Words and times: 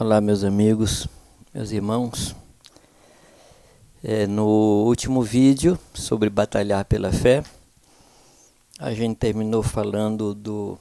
Olá, 0.00 0.22
meus 0.22 0.42
amigos, 0.42 1.06
meus 1.52 1.70
irmãos. 1.70 2.34
É, 4.02 4.26
no 4.26 4.86
último 4.86 5.22
vídeo 5.22 5.78
sobre 5.92 6.30
batalhar 6.30 6.86
pela 6.86 7.12
fé, 7.12 7.44
a 8.78 8.94
gente 8.94 9.16
terminou 9.16 9.62
falando 9.62 10.34
do 10.34 10.78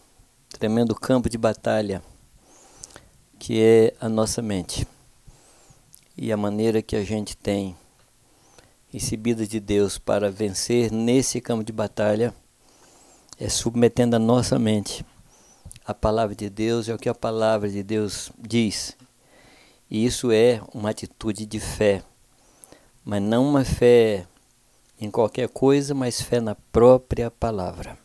tremendo 0.57 0.95
campo 0.95 1.29
de 1.29 1.37
batalha 1.37 2.01
que 3.37 3.61
é 3.61 3.94
a 3.99 4.08
nossa 4.08 4.42
mente 4.42 4.87
e 6.17 6.31
a 6.31 6.37
maneira 6.37 6.81
que 6.81 6.96
a 6.96 7.03
gente 7.03 7.35
tem 7.35 7.75
recebida 8.87 9.46
de 9.46 9.59
Deus 9.59 9.97
para 9.97 10.31
vencer 10.31 10.89
nesse 10.89 11.41
campo 11.41 11.65
de 11.65 11.73
batalha 11.73 12.33
é 13.37 13.49
submetendo 13.49 14.15
a 14.15 14.19
nossa 14.19 14.57
mente 14.57 15.05
à 15.85 15.93
palavra 15.93 16.34
de 16.34 16.49
Deus 16.49 16.88
é 16.88 16.93
o 16.93 16.98
que 16.98 17.09
a 17.09 17.13
palavra 17.13 17.70
de 17.70 17.84
Deus 17.84 18.31
diz 18.39 18.95
e 19.91 20.05
isso 20.05 20.31
é 20.31 20.62
uma 20.73 20.91
atitude 20.91 21.45
de 21.45 21.59
fé, 21.59 22.02
mas 23.04 23.22
não 23.22 23.45
uma 23.45 23.66
fé 23.66 24.26
em 25.02 25.12
qualquer 25.12 25.50
coisa, 25.50 25.94
mas 25.94 26.22
fé 26.22 26.40
na 26.40 26.55
própria 26.72 27.30
palavra. 27.30 27.98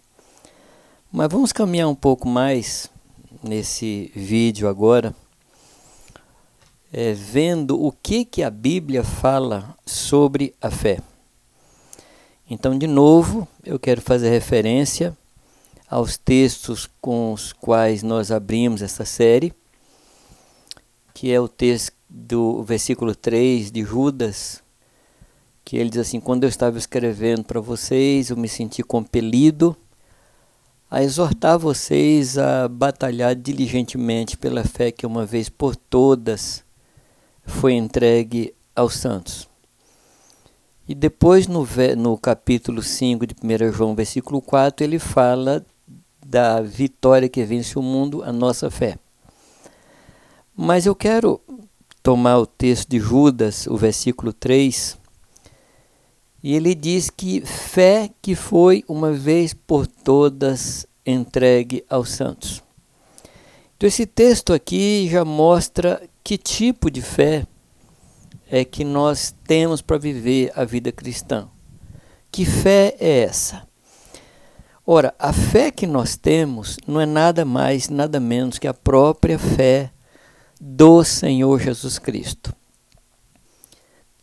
Mas 1.12 1.28
vamos 1.30 1.52
caminhar 1.52 1.88
um 1.88 1.94
pouco 1.94 2.28
mais 2.28 2.90
nesse 3.40 4.10
vídeo 4.16 4.68
agora, 4.68 5.14
é, 6.92 7.12
vendo 7.12 7.80
o 7.80 7.92
que, 7.92 8.24
que 8.24 8.42
a 8.42 8.50
Bíblia 8.50 9.04
fala 9.04 9.76
sobre 9.86 10.56
a 10.60 10.72
fé. 10.72 10.98
Então, 12.50 12.76
de 12.76 12.88
novo, 12.88 13.46
eu 13.64 13.78
quero 13.78 14.00
fazer 14.00 14.30
referência 14.30 15.16
aos 15.88 16.16
textos 16.16 16.90
com 17.00 17.32
os 17.32 17.52
quais 17.52 18.02
nós 18.02 18.32
abrimos 18.32 18.82
essa 18.82 19.04
série 19.04 19.54
que 21.16 21.32
é 21.32 21.40
o 21.40 21.48
texto 21.48 21.94
do 22.10 22.62
versículo 22.62 23.14
3 23.14 23.70
de 23.70 23.82
Judas, 23.82 24.62
que 25.64 25.78
ele 25.78 25.88
diz 25.88 26.00
assim: 26.00 26.20
Quando 26.20 26.44
eu 26.44 26.48
estava 26.50 26.76
escrevendo 26.76 27.42
para 27.42 27.58
vocês, 27.58 28.28
eu 28.28 28.36
me 28.36 28.46
senti 28.46 28.82
compelido 28.82 29.74
a 30.90 31.02
exortar 31.02 31.58
vocês 31.58 32.36
a 32.36 32.68
batalhar 32.68 33.34
diligentemente 33.34 34.36
pela 34.36 34.62
fé 34.62 34.92
que 34.92 35.06
uma 35.06 35.24
vez 35.24 35.48
por 35.48 35.74
todas 35.74 36.62
foi 37.46 37.72
entregue 37.72 38.54
aos 38.74 38.92
santos. 38.92 39.48
E 40.86 40.94
depois, 40.94 41.46
no, 41.46 41.66
no 41.96 42.18
capítulo 42.18 42.82
5 42.82 43.26
de 43.26 43.34
1 43.42 43.72
João, 43.72 43.94
versículo 43.94 44.42
4, 44.42 44.84
ele 44.84 44.98
fala 44.98 45.64
da 46.26 46.60
vitória 46.60 47.26
que 47.26 47.42
vence 47.42 47.78
o 47.78 47.82
mundo, 47.82 48.22
a 48.22 48.30
nossa 48.30 48.70
fé. 48.70 48.98
Mas 50.58 50.86
eu 50.86 50.94
quero 50.94 51.38
tomar 52.02 52.38
o 52.38 52.46
texto 52.46 52.88
de 52.88 52.98
Judas, 52.98 53.66
o 53.66 53.76
versículo 53.76 54.32
3, 54.32 54.96
e 56.42 56.54
ele 56.54 56.74
diz 56.74 57.10
que 57.10 57.42
fé 57.42 58.10
que 58.22 58.34
foi 58.34 58.82
uma 58.88 59.12
vez 59.12 59.52
por 59.52 59.86
todas 59.86 60.86
entregue 61.04 61.84
aos 61.90 62.10
santos. 62.10 62.62
Então, 63.76 63.86
esse 63.86 64.06
texto 64.06 64.54
aqui 64.54 65.06
já 65.10 65.26
mostra 65.26 66.08
que 66.24 66.38
tipo 66.38 66.90
de 66.90 67.02
fé 67.02 67.46
é 68.50 68.64
que 68.64 68.82
nós 68.82 69.34
temos 69.46 69.82
para 69.82 69.98
viver 69.98 70.50
a 70.56 70.64
vida 70.64 70.90
cristã. 70.90 71.48
Que 72.32 72.46
fé 72.46 72.96
é 72.98 73.24
essa? 73.24 73.68
Ora, 74.86 75.14
a 75.18 75.34
fé 75.34 75.70
que 75.70 75.86
nós 75.86 76.16
temos 76.16 76.78
não 76.86 76.98
é 76.98 77.04
nada 77.04 77.44
mais, 77.44 77.90
nada 77.90 78.18
menos 78.18 78.58
que 78.58 78.66
a 78.66 78.72
própria 78.72 79.38
fé 79.38 79.90
do 80.60 81.04
Senhor 81.04 81.60
Jesus 81.60 81.98
Cristo. 81.98 82.54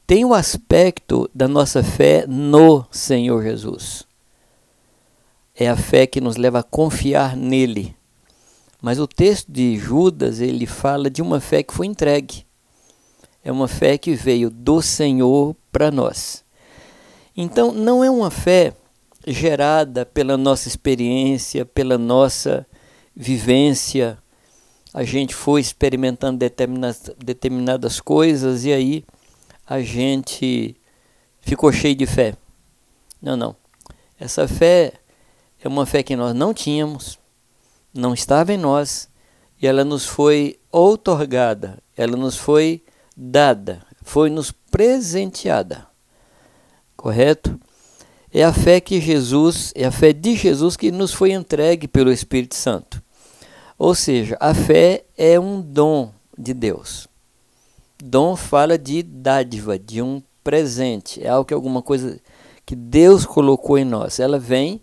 Tem 0.06 0.26
o 0.26 0.34
aspecto 0.34 1.30
da 1.34 1.48
nossa 1.48 1.82
fé 1.82 2.26
no 2.28 2.86
Senhor 2.92 3.42
Jesus. 3.42 4.06
É 5.56 5.70
a 5.70 5.78
fé 5.78 6.06
que 6.06 6.20
nos 6.20 6.36
leva 6.36 6.60
a 6.60 6.64
confiar 6.64 7.38
nele. 7.38 7.96
Mas 8.82 9.00
o 9.00 9.08
texto 9.08 9.52
de 9.52 9.78
Judas, 9.78 10.42
ele 10.42 10.66
fala 10.66 11.10
de 11.10 11.22
uma 11.22 11.40
fé 11.40 11.64
que 11.64 11.74
foi 11.74 11.88
entregue. 11.88 12.46
É 13.44 13.52
uma 13.52 13.68
fé 13.68 13.98
que 13.98 14.14
veio 14.14 14.50
do 14.50 14.82
Senhor 14.82 15.56
para 15.72 15.90
nós. 15.90 16.44
Então, 17.36 17.72
não 17.72 18.04
é 18.04 18.10
uma 18.10 18.30
fé 18.30 18.74
gerada 19.26 20.06
pela 20.06 20.38
nossa 20.38 20.68
experiência, 20.68 21.66
pela 21.66 21.98
nossa 21.98 22.68
vivência, 23.16 24.18
a 24.94 25.04
gente 25.04 25.34
foi 25.34 25.60
experimentando 25.60 26.38
determinadas, 26.38 27.10
determinadas 27.18 28.00
coisas 28.00 28.64
e 28.64 28.72
aí 28.72 29.04
a 29.66 29.82
gente 29.82 30.76
ficou 31.42 31.72
cheio 31.72 31.96
de 31.96 32.06
fé. 32.06 32.36
Não, 33.22 33.36
não. 33.36 33.56
Essa 34.20 34.48
fé 34.48 34.94
é 35.64 35.68
uma 35.68 35.86
fé 35.86 36.04
que 36.04 36.16
nós 36.16 36.36
não 36.36 36.54
tínhamos, 36.54 37.18
não 37.94 38.14
estava 38.14 38.54
em 38.54 38.58
nós, 38.58 39.10
e 39.62 39.68
ela 39.68 39.84
nos 39.84 40.06
foi 40.06 40.60
outorgada, 40.72 41.82
ela 41.96 42.18
nos 42.18 42.38
foi 42.38 42.84
dada, 43.16 43.82
foi 44.02 44.30
nos 44.30 44.52
presenteada. 44.52 45.88
Correto? 46.96 47.60
É 48.32 48.44
a 48.44 48.54
fé 48.54 48.80
que 48.80 49.00
Jesus, 49.00 49.72
é 49.76 49.86
a 49.86 49.92
fé 49.92 50.12
de 50.12 50.36
Jesus 50.36 50.76
que 50.76 50.92
nos 50.92 51.14
foi 51.14 51.32
entregue 51.32 51.88
pelo 51.88 52.12
Espírito 52.12 52.56
Santo. 52.56 53.03
Ou 53.78 53.96
seja, 53.96 54.38
a 54.40 54.54
fé 54.54 55.06
é 55.18 55.40
um 55.40 55.62
dom 55.62 56.12
de 56.38 56.54
Deus. 56.54 57.08
Dom 58.04 58.36
fala 58.36 58.78
de 58.78 59.02
dádiva, 59.04 59.78
de 59.80 60.02
um 60.02 60.22
presente, 60.44 61.24
é 61.24 61.30
algo 61.30 61.46
que 61.46 61.54
é 61.54 61.56
alguma 61.56 61.82
coisa 61.82 62.20
que 62.66 62.76
Deus 62.76 63.26
colocou 63.26 63.78
em 63.78 63.86
nós. 63.86 64.20
Ela 64.20 64.38
vem 64.38 64.82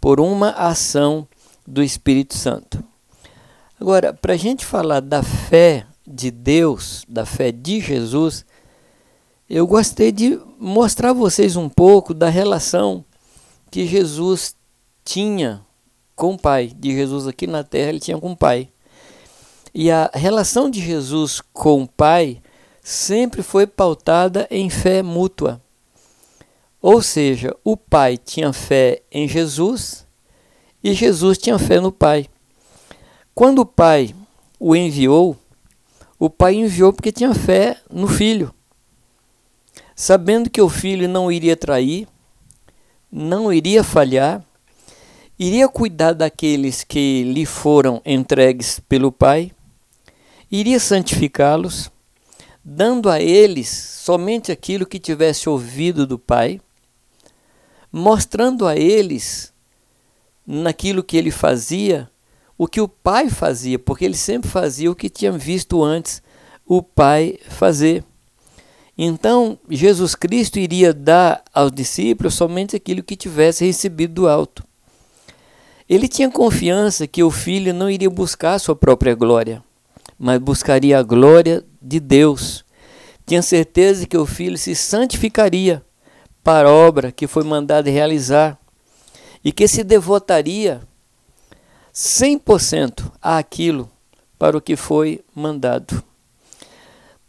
por 0.00 0.20
uma 0.20 0.50
ação 0.50 1.26
do 1.66 1.82
Espírito 1.82 2.36
Santo. 2.36 2.82
Agora, 3.80 4.12
para 4.12 4.34
a 4.34 4.36
gente 4.36 4.64
falar 4.64 5.00
da 5.00 5.22
fé 5.22 5.86
de 6.06 6.30
Deus, 6.30 7.04
da 7.08 7.24
fé 7.24 7.50
de 7.50 7.80
Jesus, 7.80 8.44
eu 9.48 9.66
gostei 9.66 10.12
de 10.12 10.38
mostrar 10.58 11.10
a 11.10 11.14
vocês 11.14 11.56
um 11.56 11.68
pouco 11.68 12.12
da 12.12 12.28
relação 12.28 13.04
que 13.70 13.86
Jesus 13.86 14.54
tinha 15.04 15.64
com 16.20 16.34
o 16.34 16.38
Pai, 16.38 16.70
de 16.78 16.92
Jesus 16.92 17.26
aqui 17.26 17.46
na 17.46 17.64
terra, 17.64 17.88
ele 17.88 17.98
tinha 17.98 18.18
com 18.18 18.32
o 18.32 18.36
Pai. 18.36 18.68
E 19.72 19.90
a 19.90 20.10
relação 20.12 20.68
de 20.68 20.78
Jesus 20.78 21.40
com 21.54 21.84
o 21.84 21.88
Pai 21.88 22.42
sempre 22.82 23.42
foi 23.42 23.66
pautada 23.66 24.46
em 24.50 24.68
fé 24.68 25.02
mútua. 25.02 25.62
Ou 26.82 27.00
seja, 27.00 27.56
o 27.64 27.74
Pai 27.74 28.18
tinha 28.18 28.52
fé 28.52 29.00
em 29.10 29.26
Jesus 29.26 30.06
e 30.84 30.92
Jesus 30.92 31.38
tinha 31.38 31.58
fé 31.58 31.80
no 31.80 31.90
Pai. 31.90 32.28
Quando 33.34 33.60
o 33.60 33.66
Pai 33.66 34.14
o 34.58 34.76
enviou, 34.76 35.34
o 36.18 36.28
Pai 36.28 36.54
enviou 36.54 36.92
porque 36.92 37.10
tinha 37.10 37.32
fé 37.32 37.80
no 37.90 38.06
Filho. 38.06 38.54
Sabendo 39.96 40.50
que 40.50 40.60
o 40.60 40.68
Filho 40.68 41.08
não 41.08 41.32
iria 41.32 41.56
trair, 41.56 42.06
não 43.10 43.50
iria 43.50 43.82
falhar, 43.82 44.44
iria 45.42 45.66
cuidar 45.70 46.12
daqueles 46.12 46.84
que 46.84 47.22
lhe 47.22 47.46
foram 47.46 48.02
entregues 48.04 48.78
pelo 48.78 49.10
Pai, 49.10 49.50
iria 50.52 50.78
santificá-los, 50.78 51.90
dando 52.62 53.08
a 53.08 53.18
eles 53.18 53.70
somente 53.70 54.52
aquilo 54.52 54.84
que 54.84 54.98
tivesse 54.98 55.48
ouvido 55.48 56.06
do 56.06 56.18
Pai, 56.18 56.60
mostrando 57.90 58.66
a 58.66 58.76
eles, 58.76 59.50
naquilo 60.46 61.02
que 61.02 61.16
ele 61.16 61.30
fazia, 61.30 62.10
o 62.58 62.66
que 62.66 62.82
o 62.82 62.86
Pai 62.86 63.30
fazia, 63.30 63.78
porque 63.78 64.04
ele 64.04 64.18
sempre 64.18 64.50
fazia 64.50 64.90
o 64.90 64.94
que 64.94 65.08
tinha 65.08 65.32
visto 65.32 65.82
antes 65.82 66.22
o 66.66 66.82
Pai 66.82 67.38
fazer. 67.48 68.04
Então, 68.96 69.58
Jesus 69.70 70.14
Cristo 70.14 70.58
iria 70.58 70.92
dar 70.92 71.42
aos 71.54 71.72
discípulos 71.72 72.34
somente 72.34 72.76
aquilo 72.76 73.02
que 73.02 73.16
tivesse 73.16 73.64
recebido 73.64 74.12
do 74.12 74.28
alto. 74.28 74.68
Ele 75.90 76.06
tinha 76.06 76.30
confiança 76.30 77.04
que 77.04 77.20
o 77.24 77.32
filho 77.32 77.74
não 77.74 77.90
iria 77.90 78.08
buscar 78.08 78.60
sua 78.60 78.76
própria 78.76 79.12
glória, 79.12 79.60
mas 80.16 80.38
buscaria 80.38 80.96
a 80.96 81.02
glória 81.02 81.64
de 81.82 81.98
Deus. 81.98 82.64
Tinha 83.26 83.42
certeza 83.42 84.06
que 84.06 84.16
o 84.16 84.24
filho 84.24 84.56
se 84.56 84.72
santificaria 84.76 85.84
para 86.44 86.68
a 86.68 86.72
obra 86.72 87.10
que 87.10 87.26
foi 87.26 87.42
mandado 87.42 87.90
realizar 87.90 88.56
e 89.42 89.50
que 89.50 89.66
se 89.66 89.82
devotaria 89.82 90.80
100% 91.92 93.10
àquilo 93.20 93.90
para 94.38 94.56
o 94.56 94.60
que 94.60 94.76
foi 94.76 95.24
mandado. 95.34 96.04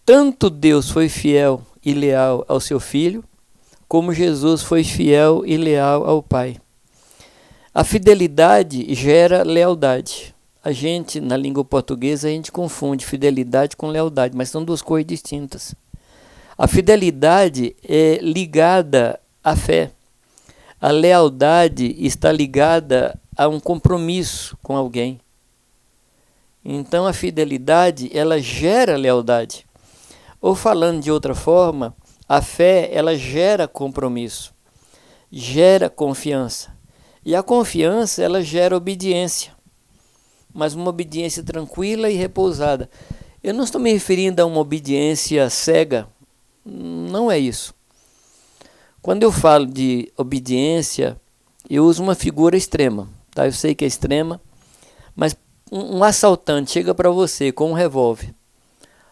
Tanto 0.05 0.51
Deus 0.51 0.91
foi 0.91 1.09
fiel 1.09 1.63
e 1.83 1.95
leal 1.95 2.45
ao 2.47 2.59
seu 2.59 2.79
filho, 2.79 3.23
como 3.87 4.13
Jesus 4.13 4.61
foi 4.61 4.83
fiel 4.83 5.41
e 5.47 5.57
leal 5.57 6.05
ao 6.05 6.21
Pai. 6.21 6.61
A 7.73 7.85
fidelidade 7.85 8.93
gera 8.93 9.43
lealdade. 9.43 10.35
a 10.61 10.73
gente, 10.73 11.21
na 11.21 11.37
língua 11.37 11.63
portuguesa, 11.63 12.27
a 12.27 12.31
gente 12.31 12.51
confunde 12.51 13.05
fidelidade 13.05 13.77
com 13.77 13.87
lealdade, 13.87 14.35
mas 14.35 14.49
são 14.49 14.61
duas 14.61 14.81
coisas 14.81 15.07
distintas. 15.07 15.73
A 16.57 16.67
fidelidade 16.67 17.73
é 17.81 18.19
ligada 18.21 19.17
à 19.41 19.55
fé. 19.55 19.91
A 20.81 20.91
lealdade 20.91 21.95
está 21.97 22.29
ligada 22.29 23.17
a 23.37 23.47
um 23.47 23.57
compromisso 23.57 24.57
com 24.61 24.75
alguém. 24.75 25.21
Então 26.65 27.07
a 27.07 27.13
fidelidade, 27.13 28.11
ela 28.13 28.37
gera 28.37 28.97
lealdade. 28.97 29.65
Ou 30.41 30.55
falando 30.55 31.01
de 31.01 31.09
outra 31.09 31.33
forma, 31.33 31.95
a 32.27 32.41
fé, 32.41 32.89
ela 32.91 33.15
gera 33.15 33.65
compromisso, 33.65 34.53
gera 35.31 35.89
confiança. 35.89 36.80
E 37.23 37.35
a 37.35 37.43
confiança, 37.43 38.23
ela 38.23 38.41
gera 38.41 38.75
obediência. 38.75 39.53
Mas 40.53 40.73
uma 40.73 40.89
obediência 40.89 41.43
tranquila 41.43 42.09
e 42.09 42.15
repousada. 42.15 42.89
Eu 43.43 43.53
não 43.53 43.63
estou 43.63 43.79
me 43.79 43.91
referindo 43.91 44.41
a 44.41 44.45
uma 44.45 44.59
obediência 44.59 45.49
cega. 45.49 46.07
Não 46.65 47.31
é 47.31 47.39
isso. 47.39 47.73
Quando 49.01 49.23
eu 49.23 49.31
falo 49.31 49.65
de 49.65 50.11
obediência, 50.15 51.19
eu 51.69 51.85
uso 51.85 52.03
uma 52.03 52.13
figura 52.13 52.55
extrema. 52.55 53.07
Tá? 53.33 53.47
Eu 53.47 53.51
sei 53.51 53.73
que 53.73 53.83
é 53.83 53.87
extrema, 53.87 54.41
mas 55.15 55.35
um, 55.71 56.03
assaltante 56.03 56.71
chega 56.71 56.93
para 56.93 57.09
você 57.09 57.51
com 57.51 57.71
um 57.71 57.73
revólver, 57.73 58.35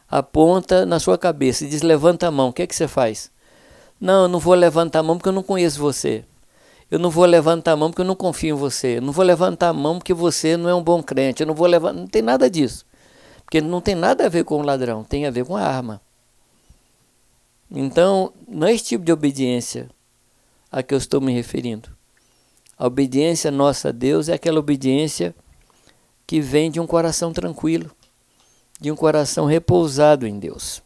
aponta 0.09 0.85
na 0.85 0.99
sua 0.99 1.17
cabeça 1.17 1.63
e 1.63 1.69
diz: 1.69 1.81
levanta 1.81 2.27
a 2.27 2.31
mão. 2.31 2.49
O 2.49 2.53
que 2.53 2.61
é 2.61 2.67
que 2.67 2.75
você 2.75 2.87
faz? 2.87 3.31
Não, 3.99 4.23
eu 4.23 4.27
não 4.27 4.39
vou 4.39 4.53
levantar 4.53 4.99
a 4.99 5.03
mão 5.03 5.17
porque 5.17 5.29
eu 5.29 5.33
não 5.33 5.43
conheço 5.43 5.79
você. 5.79 6.25
Eu 6.89 6.97
não 6.97 7.09
vou 7.09 7.25
levantar 7.25 7.73
a 7.73 7.75
mão 7.75 7.89
porque 7.89 8.01
eu 8.01 8.05
não 8.05 8.15
confio 8.15 8.55
em 8.55 8.59
você. 8.59 8.97
Eu 8.97 9.01
não 9.01 9.13
vou 9.13 9.23
levantar 9.23 9.69
a 9.69 9.73
mão 9.73 9.99
porque 9.99 10.13
você 10.13 10.57
não 10.57 10.69
é 10.69 10.73
um 10.73 10.83
bom 10.83 11.03
crente. 11.03 11.43
Eu 11.43 11.47
não 11.47 11.53
vou 11.53 11.67
levantar. 11.67 11.99
Não 11.99 12.07
tem 12.07 12.21
nada 12.21 12.49
disso. 12.49 12.85
Porque 13.43 13.61
não 13.61 13.81
tem 13.81 13.95
nada 13.95 14.25
a 14.25 14.29
ver 14.29 14.43
com 14.43 14.59
o 14.59 14.61
ladrão, 14.61 15.03
tem 15.03 15.25
a 15.25 15.31
ver 15.31 15.43
com 15.43 15.55
a 15.55 15.61
arma. 15.63 16.01
Então, 17.71 18.31
não 18.47 18.67
é 18.67 18.73
esse 18.73 18.85
tipo 18.85 19.03
de 19.03 19.11
obediência 19.11 19.89
a 20.71 20.83
que 20.83 20.93
eu 20.93 20.97
estou 20.97 21.19
me 21.19 21.33
referindo. 21.33 21.89
A 22.77 22.85
obediência 22.85 23.51
nossa 23.51 23.89
a 23.89 23.91
Deus 23.91 24.29
é 24.29 24.33
aquela 24.33 24.59
obediência 24.59 25.35
que 26.25 26.39
vem 26.39 26.69
de 26.69 26.79
um 26.79 26.87
coração 26.87 27.33
tranquilo, 27.33 27.91
de 28.79 28.91
um 28.91 28.95
coração 28.95 29.45
repousado 29.45 30.27
em 30.27 30.37
Deus. 30.37 30.81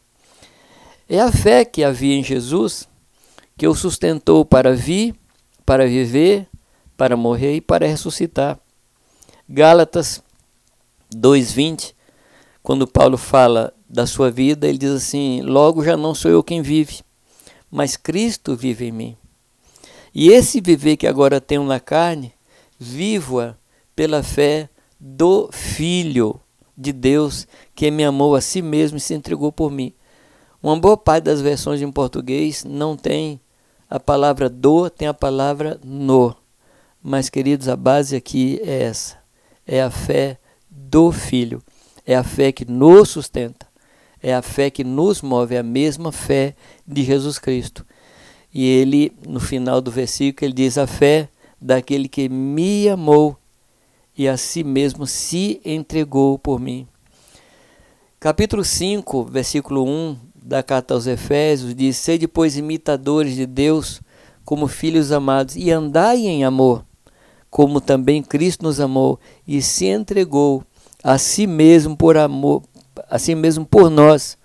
É 1.08 1.20
a 1.20 1.30
fé 1.30 1.64
que 1.64 1.84
havia 1.84 2.14
em 2.14 2.24
Jesus 2.24 2.88
que 3.56 3.68
o 3.68 3.74
sustentou 3.74 4.44
para 4.44 4.74
vir, 4.74 5.14
para 5.64 5.86
viver, 5.86 6.48
para 6.96 7.16
morrer 7.16 7.56
e 7.56 7.60
para 7.60 7.86
ressuscitar. 7.86 8.58
Gálatas 9.48 10.22
2:20, 11.14 11.94
quando 12.62 12.86
Paulo 12.86 13.16
fala 13.16 13.72
da 13.88 14.06
sua 14.06 14.30
vida, 14.30 14.66
ele 14.66 14.78
diz 14.78 14.90
assim: 14.90 15.42
Logo 15.42 15.84
já 15.84 15.96
não 15.96 16.14
sou 16.14 16.30
eu 16.30 16.42
quem 16.42 16.62
vive, 16.62 17.00
mas 17.70 17.96
Cristo 17.96 18.56
vive 18.56 18.86
em 18.86 18.92
mim. 18.92 19.16
E 20.14 20.28
esse 20.30 20.60
viver 20.60 20.96
que 20.96 21.06
agora 21.06 21.40
tenho 21.40 21.64
na 21.64 21.80
carne, 21.80 22.32
vivo-a 22.78 23.56
pela 23.96 24.22
fé 24.22 24.68
do 24.98 25.50
Filho 25.52 26.40
de 26.76 26.92
Deus 26.92 27.46
que 27.74 27.90
me 27.90 28.04
amou 28.04 28.34
a 28.34 28.40
si 28.40 28.62
mesmo 28.62 28.98
e 28.98 29.00
se 29.00 29.14
entregou 29.14 29.52
por 29.52 29.70
mim. 29.70 29.92
Uma 30.62 30.78
boa 30.78 30.96
parte 30.96 31.24
das 31.24 31.40
versões 31.40 31.82
em 31.82 31.92
português 31.92 32.64
não 32.64 32.96
tem 32.96 33.40
a 33.88 34.00
palavra 34.00 34.48
do, 34.48 34.88
tem 34.88 35.08
a 35.08 35.14
palavra 35.14 35.78
no. 35.84 36.34
Mas, 37.02 37.28
queridos, 37.28 37.68
a 37.68 37.76
base 37.76 38.16
aqui 38.16 38.60
é 38.62 38.84
essa: 38.84 39.16
é 39.66 39.82
a 39.82 39.90
fé 39.90 40.38
do 40.70 41.12
Filho, 41.12 41.62
é 42.06 42.14
a 42.14 42.24
fé 42.24 42.50
que 42.50 42.64
nos 42.64 43.10
sustenta, 43.10 43.66
é 44.22 44.34
a 44.34 44.42
fé 44.42 44.70
que 44.70 44.84
nos 44.84 45.22
move, 45.22 45.54
é 45.54 45.58
a 45.58 45.62
mesma 45.62 46.10
fé 46.10 46.54
de 46.86 47.02
Jesus 47.02 47.38
Cristo. 47.38 47.84
E 48.52 48.66
ele, 48.66 49.12
no 49.26 49.40
final 49.40 49.80
do 49.80 49.90
versículo, 49.90 50.46
ele 50.46 50.54
diz: 50.54 50.78
A 50.78 50.86
fé 50.86 51.28
daquele 51.60 52.08
que 52.08 52.28
me 52.28 52.88
amou 52.88 53.36
e 54.16 54.28
a 54.28 54.36
si 54.36 54.62
mesmo 54.62 55.06
se 55.06 55.60
entregou 55.64 56.38
por 56.38 56.60
mim. 56.60 56.86
Capítulo 58.20 58.64
5, 58.64 59.24
versículo 59.24 59.84
1 59.84 60.16
da 60.44 60.62
carta 60.62 60.92
aos 60.92 61.06
Efésios 61.06 61.74
diz: 61.74 61.96
Sede, 61.96 62.28
pois, 62.28 62.58
imitadores 62.58 63.34
de 63.34 63.46
Deus, 63.46 64.02
como 64.44 64.68
filhos 64.68 65.10
amados, 65.10 65.56
e 65.56 65.70
andai 65.70 66.18
em 66.26 66.44
amor, 66.44 66.84
como 67.48 67.80
também 67.80 68.22
Cristo 68.22 68.62
nos 68.62 68.78
amou 68.78 69.18
e 69.48 69.62
se 69.62 69.86
entregou 69.86 70.62
a 71.02 71.16
si 71.16 71.46
mesmo 71.46 71.96
por 71.96 72.18
amor, 72.18 72.62
assim 73.08 73.34
mesmo 73.34 73.64
por 73.64 73.88
nós, 73.88 74.36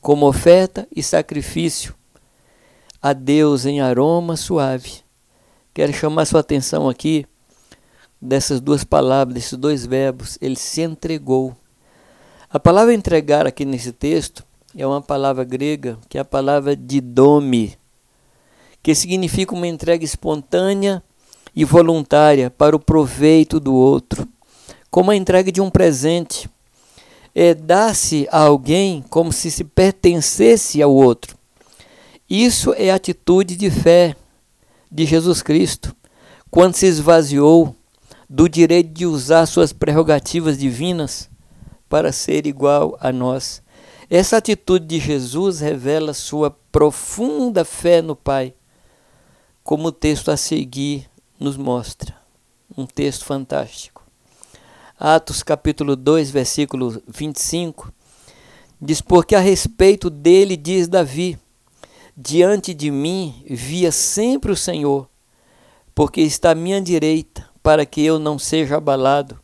como 0.00 0.28
oferta 0.28 0.86
e 0.94 1.02
sacrifício 1.02 1.94
a 3.02 3.12
Deus 3.12 3.66
em 3.66 3.80
aroma 3.80 4.36
suave. 4.36 5.00
Quero 5.74 5.92
chamar 5.92 6.26
sua 6.26 6.40
atenção 6.40 6.88
aqui 6.88 7.26
dessas 8.22 8.60
duas 8.60 8.84
palavras, 8.84 9.34
desses 9.34 9.58
dois 9.58 9.84
verbos, 9.84 10.38
ele 10.40 10.56
se 10.56 10.82
entregou. 10.82 11.56
A 12.48 12.60
palavra 12.60 12.92
entregar 12.92 13.46
aqui 13.46 13.64
nesse 13.64 13.92
texto 13.92 14.44
é 14.76 14.86
uma 14.86 15.02
palavra 15.02 15.44
grega, 15.44 15.98
que 16.08 16.16
é 16.16 16.20
a 16.20 16.24
palavra 16.24 16.76
didome, 16.76 17.76
que 18.82 18.94
significa 18.94 19.54
uma 19.54 19.66
entrega 19.66 20.04
espontânea 20.04 21.02
e 21.54 21.64
voluntária 21.64 22.50
para 22.50 22.76
o 22.76 22.80
proveito 22.80 23.58
do 23.58 23.74
outro, 23.74 24.28
como 24.90 25.10
a 25.10 25.16
entrega 25.16 25.50
de 25.50 25.60
um 25.60 25.70
presente 25.70 26.48
é 27.34 27.54
dar-se 27.54 28.28
a 28.30 28.40
alguém 28.40 29.04
como 29.08 29.32
se 29.32 29.50
se 29.50 29.64
pertencesse 29.64 30.82
ao 30.82 30.92
outro. 30.92 31.36
Isso 32.28 32.72
é 32.74 32.90
atitude 32.90 33.56
de 33.56 33.70
fé 33.70 34.16
de 34.90 35.04
Jesus 35.04 35.42
Cristo, 35.42 35.94
quando 36.50 36.74
se 36.74 36.86
esvaziou 36.86 37.74
do 38.28 38.48
direito 38.48 38.92
de 38.92 39.06
usar 39.06 39.46
suas 39.46 39.72
prerrogativas 39.72 40.58
divinas 40.58 41.28
para 41.88 42.12
ser 42.12 42.46
igual 42.46 42.96
a 43.00 43.12
nós. 43.12 43.62
Essa 44.12 44.38
atitude 44.38 44.86
de 44.86 44.98
Jesus 44.98 45.60
revela 45.60 46.12
sua 46.12 46.50
profunda 46.50 47.64
fé 47.64 48.02
no 48.02 48.16
Pai, 48.16 48.52
como 49.62 49.86
o 49.86 49.92
texto 49.92 50.32
a 50.32 50.36
seguir 50.36 51.08
nos 51.38 51.56
mostra. 51.56 52.16
Um 52.76 52.86
texto 52.86 53.24
fantástico. 53.24 54.02
Atos 54.98 55.44
capítulo 55.44 55.94
2, 55.94 56.28
versículo 56.32 57.00
25, 57.06 57.92
diz: 58.82 59.00
Porque 59.00 59.36
a 59.36 59.38
respeito 59.38 60.10
dele 60.10 60.56
diz 60.56 60.88
Davi: 60.88 61.38
Diante 62.16 62.74
de 62.74 62.90
mim 62.90 63.44
via 63.48 63.92
sempre 63.92 64.50
o 64.50 64.56
Senhor, 64.56 65.08
porque 65.94 66.20
está 66.20 66.50
à 66.50 66.54
minha 66.56 66.82
direita, 66.82 67.48
para 67.62 67.86
que 67.86 68.04
eu 68.04 68.18
não 68.18 68.40
seja 68.40 68.76
abalado. 68.78 69.38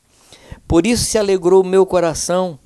Por 0.67 0.89
isso 0.89 1.05
se 1.05 1.17
alegrou 1.17 1.63
o 1.63 1.67
meu 1.67 1.87
coração 1.87 2.59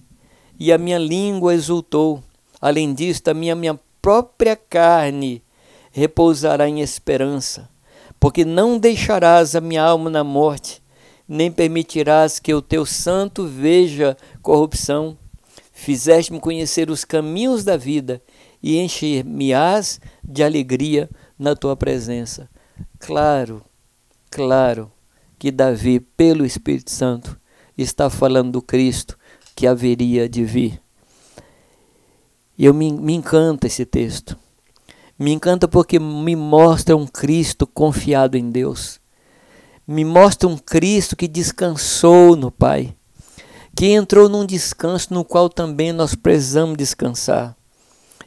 e 0.61 0.73
a 0.73 0.79
minha 0.79 0.99
língua 0.99 1.55
exultou. 1.55 2.23
Além 2.61 2.95
também 3.25 3.51
a 3.51 3.57
minha 3.57 3.81
própria 4.01 4.55
carne 4.55 5.43
repousará 5.91 6.69
em 6.69 6.81
esperança, 6.81 7.69
porque 8.21 8.45
não 8.45 8.79
deixarás 8.79 9.57
a 9.57 9.61
minha 9.61 9.83
alma 9.83 10.11
na 10.11 10.23
morte 10.23 10.81
nem 11.33 11.49
permitirás 11.49 12.41
que 12.41 12.53
o 12.53 12.61
teu 12.61 12.85
santo 12.85 13.47
veja 13.47 14.17
corrupção. 14.43 15.17
Fizeste-me 15.73 16.41
conhecer 16.41 16.91
os 16.91 17.05
caminhos 17.05 17.63
da 17.63 17.77
vida 17.77 18.21
e 18.61 18.79
encher-me-ás 18.79 20.01
de 20.25 20.43
alegria 20.43 21.09
na 21.39 21.55
tua 21.55 21.77
presença. 21.77 22.51
Claro, 22.99 23.63
claro 24.29 24.91
que 25.39 25.53
Davi, 25.53 26.01
pelo 26.01 26.45
Espírito 26.45 26.91
Santo, 26.91 27.39
está 27.79 28.11
falando 28.11 28.51
do 28.51 28.61
Cristo 28.61 29.17
que 29.61 29.67
haveria 29.67 30.29
de 30.29 30.45
vir. 30.45 30.81
E 32.57 32.65
eu 32.65 32.75
me, 32.75 32.93
me 32.93 33.15
encanta 33.15 33.67
esse 33.67 33.85
texto. 33.85 34.37
Me 35.19 35.33
encanta 35.33 35.69
porque 35.69 35.99
me 35.99 36.35
mostra 36.35 36.97
um 36.97 37.07
Cristo 37.07 37.67
confiado 37.67 38.37
em 38.37 38.51
Deus 38.51 39.01
me 39.91 40.05
mostra 40.05 40.49
um 40.49 40.57
Cristo 40.57 41.17
que 41.17 41.27
descansou 41.27 42.37
no 42.37 42.49
Pai, 42.49 42.95
que 43.75 43.87
entrou 43.87 44.29
num 44.29 44.47
descanso 44.47 45.13
no 45.13 45.25
qual 45.25 45.49
também 45.49 45.93
nós 45.93 46.15
precisamos 46.15 46.77
descansar. 46.77 47.57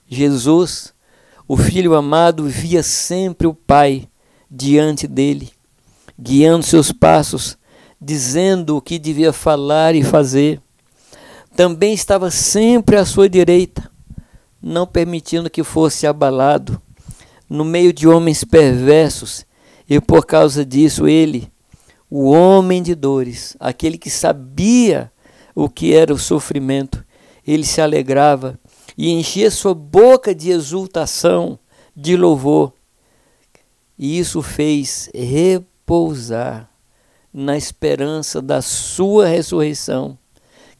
Jesus, 0.05 0.93
o 1.47 1.55
Filho 1.55 1.95
amado, 1.95 2.49
via 2.49 2.83
sempre 2.83 3.47
o 3.47 3.53
Pai 3.53 4.09
diante 4.51 5.07
dele, 5.07 5.51
guiando 6.19 6.65
seus 6.65 6.91
passos, 6.91 7.57
dizendo 7.99 8.75
o 8.75 8.81
que 8.81 8.99
devia 8.99 9.31
falar 9.31 9.95
e 9.95 10.03
fazer. 10.03 10.61
Também 11.55 11.93
estava 11.93 12.31
sempre 12.31 12.95
à 12.95 13.05
sua 13.05 13.29
direita, 13.29 13.91
não 14.61 14.87
permitindo 14.87 15.49
que 15.49 15.63
fosse 15.63 16.07
abalado 16.07 16.81
no 17.47 17.63
meio 17.63 17.93
de 17.93 18.07
homens 18.07 18.43
perversos, 18.43 19.45
e 19.87 20.01
por 20.01 20.25
causa 20.25 20.65
disso 20.65 21.07
ele 21.07 21.51
o 22.09 22.29
homem 22.29 22.81
de 22.81 22.93
dores, 22.93 23.57
aquele 23.59 23.97
que 23.97 24.09
sabia 24.09 25.11
o 25.55 25.67
que 25.69 25.93
era 25.93 26.13
o 26.13 26.17
sofrimento, 26.17 27.03
ele 27.45 27.63
se 27.63 27.81
alegrava 27.81 28.59
e 28.97 29.11
enchia 29.11 29.49
sua 29.49 29.73
boca 29.73 30.33
de 30.33 30.49
exultação, 30.51 31.57
de 31.95 32.15
louvor. 32.15 32.73
E 33.97 34.17
isso 34.17 34.41
fez 34.41 35.09
repousar 35.13 36.69
na 37.33 37.57
esperança 37.57 38.41
da 38.41 38.61
sua 38.61 39.25
ressurreição, 39.27 40.17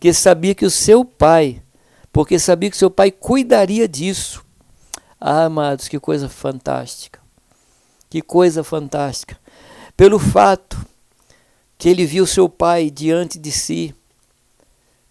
que 0.04 0.12
sabia 0.12 0.54
que 0.54 0.66
o 0.66 0.70
seu 0.70 1.06
pai, 1.06 1.64
porque 2.12 2.38
sabia 2.38 2.70
que 2.70 2.76
seu 2.76 2.92
pai 2.92 3.10
cuidaria 3.10 3.88
disso. 3.88 4.44
Ah, 5.18 5.46
amados, 5.46 5.88
que 5.88 5.98
coisa 5.98 6.28
fantástica. 6.28 7.22
Que 8.10 8.22
coisa 8.22 8.66
fantástica. 8.66 9.40
Pelo 9.96 10.20
fato 10.20 10.86
que 11.78 11.88
ele 11.88 12.06
viu 12.06 12.28
seu 12.28 12.50
pai 12.50 12.92
diante 12.92 13.40
de 13.40 13.50
si, 13.50 13.96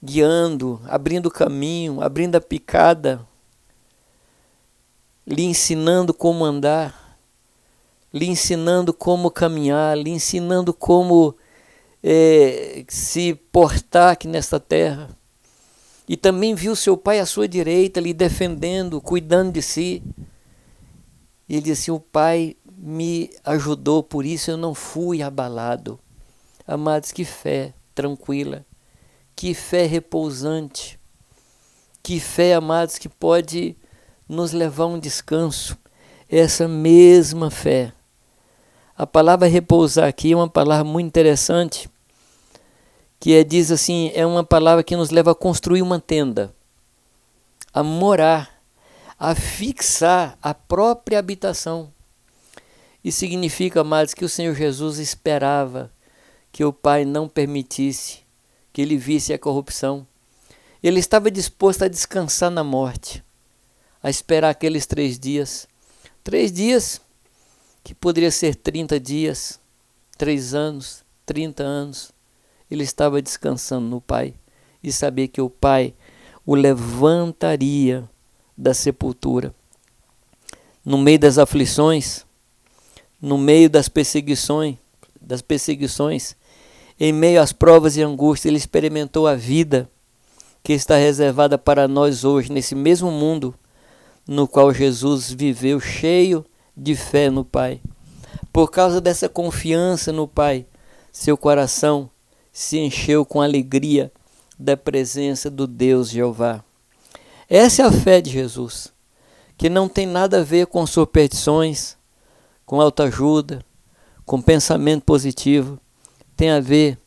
guiando, 0.05 0.79
abrindo 0.85 1.25
o 1.25 1.31
caminho, 1.31 2.03
abrindo 2.03 2.37
a 2.37 2.41
picada, 2.43 3.27
lhe 5.27 5.45
ensinando 5.45 6.13
como 6.13 6.45
andar, 6.45 7.19
lhe 8.13 8.27
ensinando 8.27 8.93
como 8.93 9.31
caminhar, 9.31 9.97
lhe 9.97 10.11
ensinando 10.11 10.75
como 10.75 11.35
é, 12.03 12.85
se 12.89 13.35
portar 13.53 14.13
aqui 14.13 14.27
nesta 14.27 14.59
terra. 14.59 15.09
E 16.09 16.17
também 16.17 16.55
viu 16.55 16.75
seu 16.75 16.97
pai 16.97 17.21
à 17.21 17.27
sua 17.27 17.47
direita, 17.47 18.01
lhe 18.01 18.13
defendendo, 18.13 19.01
cuidando 19.01 19.53
de 19.53 19.63
si. 19.63 20.03
E 21.49 21.55
ele 21.55 21.63
disse: 21.63 21.91
O 21.91 22.01
pai 22.01 22.57
me 22.77 23.31
ajudou, 23.45 24.03
por 24.03 24.27
isso 24.27 24.51
eu 24.51 24.57
não 24.57 24.75
fui 24.75 25.23
abalado. 25.23 25.99
Amados, 26.67 27.13
que 27.13 27.25
fé 27.25 27.73
tranquila 27.95 28.67
que 29.35 29.55
fé 29.55 29.87
repousante, 29.87 30.99
que 32.03 32.21
fé, 32.21 32.55
amados, 32.55 32.99
que 32.99 33.09
pode 33.09 33.77
nos 34.29 34.53
levar 34.53 34.85
a 34.85 34.89
um 34.89 34.99
descanso. 34.99 35.77
Essa 36.29 36.67
mesma 36.67 37.51
fé. 37.51 37.93
A 38.97 39.07
palavra 39.07 39.49
repousar 39.49 40.09
aqui 40.09 40.33
é 40.33 40.37
uma 40.37 40.49
palavra 40.49 40.85
muito 40.85 41.07
interessante, 41.07 41.91
que 43.23 43.35
é, 43.35 43.45
diz 43.45 43.71
assim, 43.71 44.11
é 44.17 44.27
uma 44.27 44.43
palavra 44.43 44.83
que 44.83 44.97
nos 44.97 45.11
leva 45.11 45.31
a 45.31 45.35
construir 45.35 45.81
uma 45.81 46.01
tenda, 46.01 46.53
a 47.73 47.81
morar, 47.81 48.61
a 49.17 49.33
fixar 49.33 50.37
a 50.43 50.53
própria 50.53 51.21
habitação. 51.21 51.93
E 53.05 53.13
significa, 53.13 53.83
amados, 53.83 54.13
que 54.13 54.25
o 54.25 54.29
Senhor 54.29 54.57
Jesus 54.57 54.99
esperava 54.99 55.89
que 56.51 56.65
o 56.65 56.73
Pai 56.73 57.05
não 57.05 57.29
permitisse 57.29 58.23
que 58.73 58.83
ele 58.83 58.97
visse 58.97 59.33
a 59.33 59.39
corrupção. 59.39 60.05
Ele 60.83 60.99
estava 60.99 61.31
disposto 61.31 61.85
a 61.85 61.89
descansar 61.89 62.51
na 62.51 62.65
morte, 62.65 63.23
a 64.03 64.11
esperar 64.11 64.51
aqueles 64.51 64.85
três 64.85 65.17
dias. 65.17 65.69
Três 66.25 66.51
dias 66.51 67.01
que 67.85 67.95
poderia 67.95 68.33
ser 68.33 68.57
30 68.57 68.99
dias, 68.99 69.61
três 70.19 70.55
anos, 70.55 71.05
30 71.25 71.63
anos. 71.63 72.12
Ele 72.73 72.85
estava 72.85 73.21
descansando 73.21 73.87
no 73.87 74.01
Pai 74.01 74.33
e 74.83 74.91
sabia 74.91 75.29
que 75.29 75.43
o 75.43 75.51
Pai 75.51 75.93
o 76.47 76.55
levantaria 76.55 78.09
da 78.57 78.73
sepultura. 78.73 79.55
No 80.83 80.97
meio 80.97 81.19
das 81.19 81.37
aflições, 81.37 82.25
no 83.21 83.37
meio 83.37 83.69
das 83.69 83.91
perseguições, 83.91 84.77
das 85.21 85.43
perseguições, 85.43 86.35
em 86.99 87.13
meio 87.13 87.43
às 87.43 87.53
provas 87.53 87.99
e 87.99 88.03
angústias, 88.03 88.47
ele 88.47 88.57
experimentou 88.57 89.27
a 89.27 89.35
vida 89.35 89.87
que 90.63 90.73
está 90.73 90.97
reservada 90.97 91.59
para 91.59 91.87
nós 91.87 92.25
hoje, 92.25 92.51
nesse 92.51 92.75
mesmo 92.75 93.11
mundo 93.11 93.55
no 94.27 94.49
qual 94.49 94.73
Jesus 94.73 95.31
viveu 95.31 95.79
cheio 95.79 96.43
de 96.75 96.95
fé 96.97 97.29
no 97.29 97.45
Pai. 97.45 97.83
Por 98.51 98.71
causa 98.71 98.99
dessa 98.99 99.29
confiança 99.29 100.11
no 100.11 100.27
Pai, 100.27 100.65
seu 101.13 101.37
coração 101.37 102.09
se 102.53 102.79
encheu 102.79 103.25
com 103.25 103.41
alegria 103.41 104.13
da 104.59 104.77
presença 104.77 105.51
do 105.51 105.67
Deus 105.67 106.11
Jeová. 106.11 106.63
Essa 107.49 107.83
é 107.83 107.87
a 107.87 107.93
fé 107.93 108.21
de 108.21 108.31
Jesus, 108.31 108.93
que 109.57 109.71
não 109.71 109.89
tem 109.89 110.07
nada 110.07 110.41
a 110.41 110.45
ver 110.45 110.67
com 110.67 110.87
superstições, 110.87 111.97
com 112.67 112.81
autoajuda, 112.81 113.65
com 114.25 114.41
pensamento 114.41 115.05
positivo, 115.05 115.81
tem 116.37 116.51
a 116.51 116.61
ver 116.61 116.99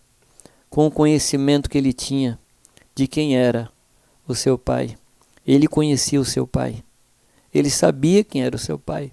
com 0.69 0.87
o 0.87 0.91
conhecimento 0.91 1.69
que 1.69 1.77
ele 1.77 1.93
tinha 1.93 2.39
de 2.95 3.07
quem 3.07 3.37
era 3.37 3.69
o 4.27 4.33
seu 4.33 4.57
pai. 4.57 4.97
Ele 5.45 5.67
conhecia 5.67 6.19
o 6.19 6.25
seu 6.25 6.47
pai. 6.47 6.83
Ele 7.53 7.69
sabia 7.69 8.23
quem 8.23 8.43
era 8.43 8.55
o 8.55 8.59
seu 8.59 8.77
pai. 8.77 9.11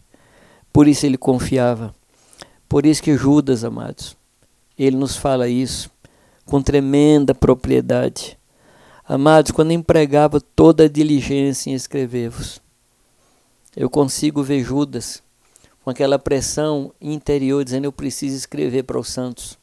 Por 0.72 0.88
isso 0.88 1.04
ele 1.06 1.18
confiava. 1.18 1.94
Por 2.68 2.86
isso 2.86 3.02
que 3.02 3.16
Judas, 3.16 3.64
amados, 3.64 4.16
ele 4.78 4.96
nos 4.96 5.16
fala 5.16 5.46
isso 5.48 5.91
com 6.44 6.62
tremenda 6.62 7.34
propriedade. 7.34 8.38
Amados, 9.04 9.50
quando 9.50 9.72
empregava 9.72 10.40
toda 10.40 10.84
a 10.84 10.88
diligência 10.88 11.70
em 11.70 11.74
escrever-vos, 11.74 12.60
eu 13.76 13.88
consigo 13.88 14.42
ver 14.42 14.62
Judas 14.62 15.22
com 15.82 15.90
aquela 15.90 16.18
pressão 16.18 16.92
interior, 17.00 17.64
dizendo: 17.64 17.84
Eu 17.84 17.92
preciso 17.92 18.36
escrever 18.36 18.84
para 18.84 18.98
os 18.98 19.08
santos. 19.08 19.58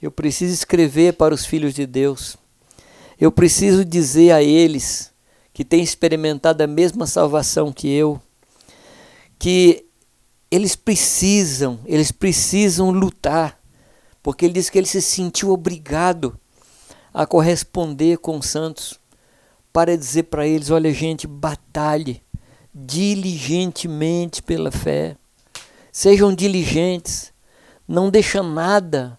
Eu 0.00 0.10
preciso 0.10 0.52
escrever 0.52 1.14
para 1.14 1.34
os 1.34 1.46
filhos 1.46 1.74
de 1.74 1.86
Deus. 1.86 2.36
Eu 3.18 3.30
preciso 3.30 3.84
dizer 3.84 4.32
a 4.32 4.42
eles 4.42 5.12
que 5.52 5.64
têm 5.64 5.82
experimentado 5.82 6.62
a 6.62 6.66
mesma 6.66 7.06
salvação 7.06 7.72
que 7.72 7.88
eu, 7.88 8.20
que 9.38 9.86
eles 10.50 10.74
precisam, 10.74 11.78
eles 11.86 12.10
precisam 12.10 12.90
lutar, 12.90 13.58
porque 14.24 14.46
ele 14.46 14.54
diz 14.54 14.70
que 14.70 14.78
ele 14.78 14.86
se 14.86 15.02
sentiu 15.02 15.50
obrigado 15.50 16.40
a 17.12 17.26
corresponder 17.26 18.16
com 18.16 18.38
os 18.38 18.46
santos 18.46 18.98
para 19.70 19.98
dizer 19.98 20.24
para 20.24 20.46
eles: 20.46 20.70
olha, 20.70 20.90
gente, 20.94 21.26
batalhe 21.26 22.22
diligentemente 22.74 24.42
pela 24.42 24.72
fé. 24.72 25.18
Sejam 25.92 26.34
diligentes, 26.34 27.34
não 27.86 28.08
deixa 28.08 28.42
nada 28.42 29.18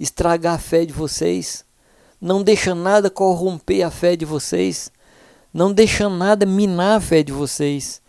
estragar 0.00 0.54
a 0.54 0.58
fé 0.58 0.86
de 0.86 0.92
vocês, 0.92 1.62
não 2.18 2.42
deixa 2.42 2.74
nada 2.74 3.10
corromper 3.10 3.86
a 3.86 3.90
fé 3.90 4.16
de 4.16 4.24
vocês, 4.24 4.90
não 5.52 5.70
deixa 5.70 6.08
nada 6.08 6.46
minar 6.46 6.96
a 6.96 7.00
fé 7.00 7.22
de 7.22 7.30
vocês. 7.30 8.00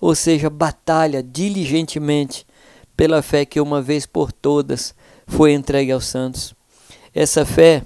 Ou 0.00 0.16
seja, 0.16 0.50
batalha 0.50 1.22
diligentemente 1.22 2.44
pela 2.96 3.22
fé 3.22 3.44
que 3.44 3.60
uma 3.60 3.80
vez 3.80 4.04
por 4.04 4.32
todas 4.32 4.92
foi 5.32 5.52
entregue 5.52 5.90
aos 5.90 6.06
santos. 6.06 6.54
Essa 7.14 7.44
fé 7.44 7.82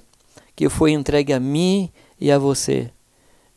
que 0.54 0.68
foi 0.68 0.92
entregue 0.92 1.32
a 1.32 1.40
mim 1.40 1.90
e 2.20 2.30
a 2.30 2.38
você. 2.38 2.90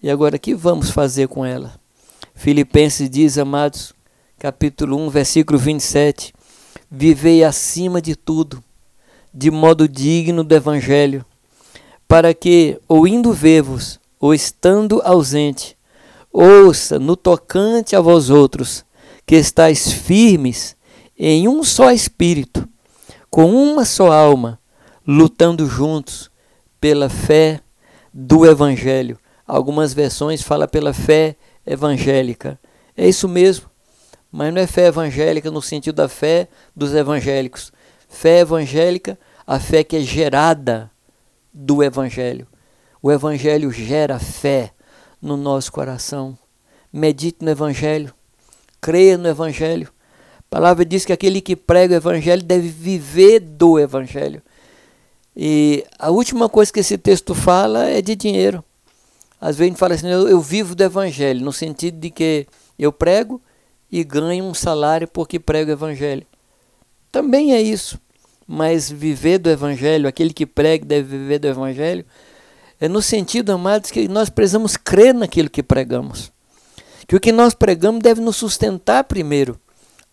E 0.02 0.10
agora, 0.10 0.36
o 0.36 0.40
que 0.40 0.54
vamos 0.54 0.92
fazer 0.92 1.28
com 1.28 1.46
ela? 1.46 1.74
Filipenses 2.36 3.10
diz, 3.10 3.38
amados, 3.38 3.94
capítulo 4.38 4.96
1, 4.98 5.10
versículo 5.10 5.60
27, 5.60 6.34
Vivei 6.90 7.44
acima 7.44 8.02
de 8.02 8.16
tudo 8.16 8.64
de 9.34 9.52
modo 9.52 9.88
digno 9.88 10.44
do 10.44 10.56
Evangelho, 10.56 11.24
para 12.08 12.34
que, 12.34 12.80
ou 12.88 13.08
indo 13.08 13.32
ver-vos, 13.32 14.00
ou 14.20 14.34
estando 14.34 15.02
ausente, 15.04 15.78
ouça 16.32 16.98
no 16.98 17.16
tocante 17.16 17.96
a 17.96 18.02
vós 18.02 18.30
outros, 18.30 18.84
que 19.26 19.36
estáis 19.36 19.92
firmes 19.92 20.76
em 21.18 21.48
um 21.48 21.64
só 21.64 21.92
espírito, 21.92 22.68
com 23.30 23.52
uma 23.52 23.86
só 23.86 24.12
alma, 24.12 24.60
lutando 25.06 25.68
juntos 25.68 26.30
pela 26.80 27.10
fé 27.10 27.62
do 28.14 28.46
Evangelho. 28.46 29.18
Algumas 29.46 29.94
versões 29.94 30.42
falam 30.42 30.68
pela 30.68 30.94
fé 30.94 31.36
evangélica. 31.66 32.60
É 32.96 33.08
isso 33.08 33.28
mesmo, 33.28 33.70
mas 34.32 34.54
não 34.54 34.62
é 34.62 34.68
fé 34.68 34.88
evangélica 34.88 35.50
no 35.50 35.62
sentido 35.62 35.96
da 35.96 36.10
fé 36.10 36.48
dos 36.76 36.94
evangélicos, 36.94 37.72
Fé 38.10 38.40
evangélica, 38.40 39.20
a 39.46 39.60
fé 39.60 39.84
que 39.84 39.96
é 39.96 40.02
gerada 40.02 40.92
do 41.54 41.84
Evangelho. 41.84 42.48
O 43.02 43.12
Evangelho 43.12 43.72
gera 43.72 44.18
fé 44.18 44.74
no 45.22 45.38
nosso 45.38 45.72
coração. 45.72 46.38
Medite 46.92 47.46
no 47.46 47.52
Evangelho, 47.52 48.14
creia 48.82 49.16
no 49.16 49.28
Evangelho. 49.28 49.94
A 50.52 50.56
palavra 50.56 50.84
diz 50.84 51.06
que 51.06 51.14
aquele 51.14 51.42
que 51.42 51.56
prega 51.56 51.94
o 51.94 51.98
Evangelho 51.98 52.42
deve 52.42 52.70
viver 52.70 53.40
do 53.40 53.78
Evangelho. 53.78 54.42
E 55.36 55.86
a 56.00 56.10
última 56.10 56.50
coisa 56.50 56.74
que 56.74 56.80
esse 56.80 56.98
texto 56.98 57.36
fala 57.36 57.86
é 57.86 58.02
de 58.02 58.16
dinheiro. 58.16 58.64
Às 59.40 59.58
vezes 59.58 59.62
a 59.62 59.66
gente 59.70 59.80
fala 59.80 59.94
assim, 59.94 60.10
eu, 60.10 60.28
eu 60.28 60.42
vivo 60.42 60.74
do 60.74 60.84
Evangelho, 60.84 61.46
no 61.46 61.54
sentido 61.54 62.00
de 62.00 62.10
que 62.10 62.48
eu 62.80 62.92
prego 62.92 63.40
e 63.92 64.04
ganho 64.04 64.44
um 64.44 64.54
salário 64.56 65.08
porque 65.08 65.40
prego 65.40 65.70
o 65.70 65.74
Evangelho. 65.74 66.26
Também 67.12 67.54
é 67.54 67.62
isso. 67.62 68.00
Mas 68.48 68.90
viver 68.90 69.38
do 69.38 69.52
Evangelho, 69.52 70.10
aquele 70.10 70.34
que 70.34 70.48
prega 70.48 70.84
deve 70.84 71.16
viver 71.16 71.38
do 71.38 71.48
Evangelho, 71.48 72.04
É 72.82 72.88
no 72.88 73.02
sentido, 73.02 73.52
amados, 73.52 73.92
que 73.92 74.08
nós 74.08 74.30
precisamos 74.30 74.78
crer 74.78 75.14
naquilo 75.14 75.50
que 75.50 75.62
pregamos. 75.62 76.32
Que 77.06 77.16
o 77.16 77.20
que 77.20 77.32
nós 77.32 77.54
pregamos 77.54 78.02
deve 78.02 78.22
nos 78.22 78.38
sustentar 78.38 79.04
primeiro, 79.04 79.60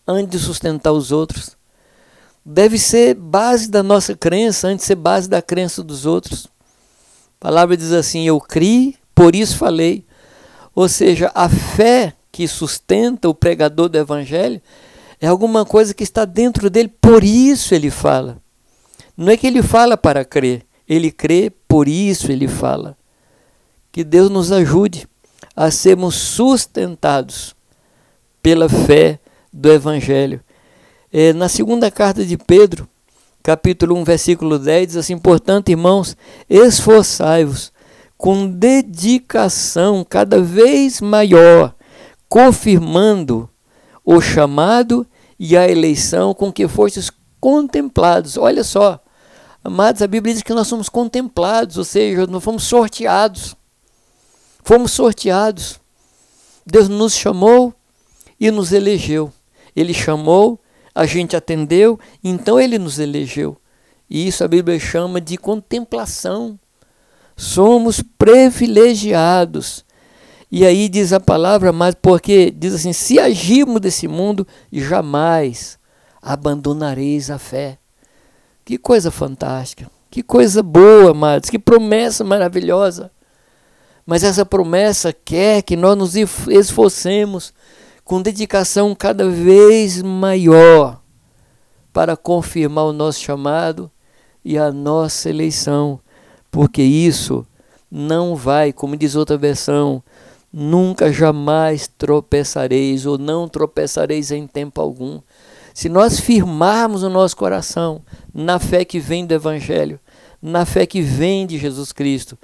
antes 0.07 0.39
de 0.39 0.45
sustentar 0.45 0.91
os 0.91 1.11
outros. 1.11 1.57
Deve 2.45 2.77
ser 2.77 3.13
base 3.13 3.69
da 3.69 3.83
nossa 3.83 4.15
crença, 4.15 4.67
antes 4.67 4.83
de 4.83 4.87
ser 4.87 4.95
base 4.95 5.27
da 5.29 5.41
crença 5.41 5.83
dos 5.83 6.05
outros. 6.05 6.47
A 7.39 7.41
palavra 7.41 7.75
diz 7.75 7.91
assim: 7.91 8.25
Eu 8.25 8.39
criei, 8.39 8.95
por 9.13 9.35
isso 9.35 9.57
falei. 9.57 10.05
Ou 10.73 10.87
seja, 10.87 11.31
a 11.35 11.49
fé 11.49 12.13
que 12.31 12.47
sustenta 12.47 13.27
o 13.27 13.33
pregador 13.33 13.89
do 13.89 13.97
evangelho 13.97 14.61
é 15.19 15.27
alguma 15.27 15.65
coisa 15.65 15.93
que 15.93 16.03
está 16.03 16.23
dentro 16.23 16.69
dele, 16.69 16.93
por 17.01 17.23
isso 17.23 17.73
ele 17.73 17.89
fala. 17.89 18.37
Não 19.15 19.31
é 19.31 19.35
que 19.35 19.47
ele 19.47 19.63
fala 19.63 19.97
para 19.97 20.23
crer, 20.23 20.63
ele 20.87 21.11
crê, 21.11 21.51
por 21.67 21.87
isso 21.87 22.31
ele 22.31 22.47
fala. 22.47 22.95
Que 23.91 24.03
Deus 24.03 24.29
nos 24.29 24.51
ajude 24.51 25.07
a 25.55 25.71
sermos 25.71 26.13
sustentados 26.13 27.55
pela 28.43 28.69
fé 28.69 29.19
do 29.57 29.71
Evangelho. 29.71 30.39
É, 31.11 31.33
na 31.33 31.49
segunda 31.49 31.89
carta 31.89 32.23
de 32.23 32.37
Pedro, 32.37 32.87
capítulo 33.41 33.95
1, 33.95 34.03
versículo 34.03 34.59
10, 34.59 34.87
diz 34.87 34.97
assim: 34.97 35.17
Portanto, 35.17 35.69
irmãos, 35.69 36.15
esforçai-vos 36.47 37.71
com 38.15 38.47
dedicação 38.47 40.05
cada 40.07 40.39
vez 40.39 41.01
maior, 41.01 41.73
confirmando 42.29 43.49
o 44.05 44.21
chamado 44.21 45.07
e 45.39 45.57
a 45.57 45.67
eleição 45.67 46.33
com 46.33 46.51
que 46.51 46.67
fostes 46.67 47.11
contemplados. 47.39 48.37
Olha 48.37 48.63
só, 48.63 48.99
amados, 49.63 50.01
a 50.01 50.07
Bíblia 50.07 50.35
diz 50.35 50.43
que 50.43 50.53
nós 50.53 50.67
somos 50.67 50.87
contemplados, 50.87 51.77
ou 51.77 51.83
seja, 51.83 52.27
nós 52.27 52.43
fomos 52.43 52.63
sorteados. 52.63 53.55
Fomos 54.63 54.91
sorteados. 54.91 55.79
Deus 56.65 56.89
nos 56.89 57.15
chamou 57.15 57.73
e 58.39 58.51
nos 58.51 58.71
elegeu. 58.71 59.31
Ele 59.77 59.93
chamou, 59.93 60.59
a 60.95 61.05
gente 61.05 61.35
atendeu, 61.35 61.99
então 62.23 62.59
ele 62.59 62.79
nos 62.79 62.97
elegeu. 62.97 63.55
E 64.09 64.27
isso 64.27 64.43
a 64.43 64.47
Bíblia 64.47 64.79
chama 64.79 65.21
de 65.21 65.37
contemplação. 65.37 66.59
Somos 67.35 68.01
privilegiados. 68.17 69.85
E 70.51 70.65
aí 70.65 70.89
diz 70.89 71.13
a 71.13 71.19
palavra, 71.19 71.71
mas 71.71 71.93
porque 71.93 72.49
diz 72.49 72.73
assim: 72.73 72.91
se 72.91 73.19
agirmos 73.19 73.79
desse 73.79 74.07
mundo, 74.07 74.47
jamais 74.71 75.77
abandonareis 76.23 77.29
a 77.29 77.37
fé. 77.37 77.77
Que 78.65 78.79
coisa 78.79 79.11
fantástica, 79.11 79.91
que 80.09 80.23
coisa 80.23 80.63
boa, 80.63 81.11
amados, 81.11 81.51
que 81.51 81.59
promessa 81.59 82.23
maravilhosa. 82.23 83.11
Mas 84.07 84.23
essa 84.23 84.43
promessa 84.43 85.13
quer 85.13 85.61
que 85.61 85.75
nós 85.75 85.95
nos 85.95 86.15
esforcemos 86.15 87.53
com 88.07 88.21
dedicação 88.21 88.95
cada 88.95 89.29
vez 89.29 90.01
maior 90.01 91.01
para 91.91 92.15
confirmar 92.15 92.85
o 92.85 92.93
nosso 92.93 93.19
chamado 93.19 93.91
e 94.45 94.57
a 94.57 94.71
nossa 94.71 95.29
eleição, 95.29 95.99
porque 96.49 96.81
isso 96.81 97.45
não 97.91 98.33
vai, 98.33 98.71
como 98.71 98.95
diz 98.95 99.13
outra 99.13 99.37
versão, 99.37 100.01
nunca 100.53 101.11
jamais 101.11 101.89
tropeçareis 101.97 103.05
ou 103.05 103.17
não 103.17 103.45
tropeçareis 103.45 104.31
em 104.31 104.47
tempo 104.47 104.79
algum. 104.79 105.19
Se 105.73 105.89
nós 105.89 106.17
firmarmos 106.17 107.03
o 107.03 107.09
nosso 107.09 107.35
coração 107.35 108.01
na 108.33 108.57
fé 108.57 108.85
que 108.85 109.01
vem 109.01 109.25
do 109.25 109.33
Evangelho, 109.33 109.99
na 110.41 110.65
fé 110.65 110.85
que 110.85 111.01
vem 111.01 111.45
de 111.45 111.57
Jesus 111.57 111.91
Cristo, 111.91 112.37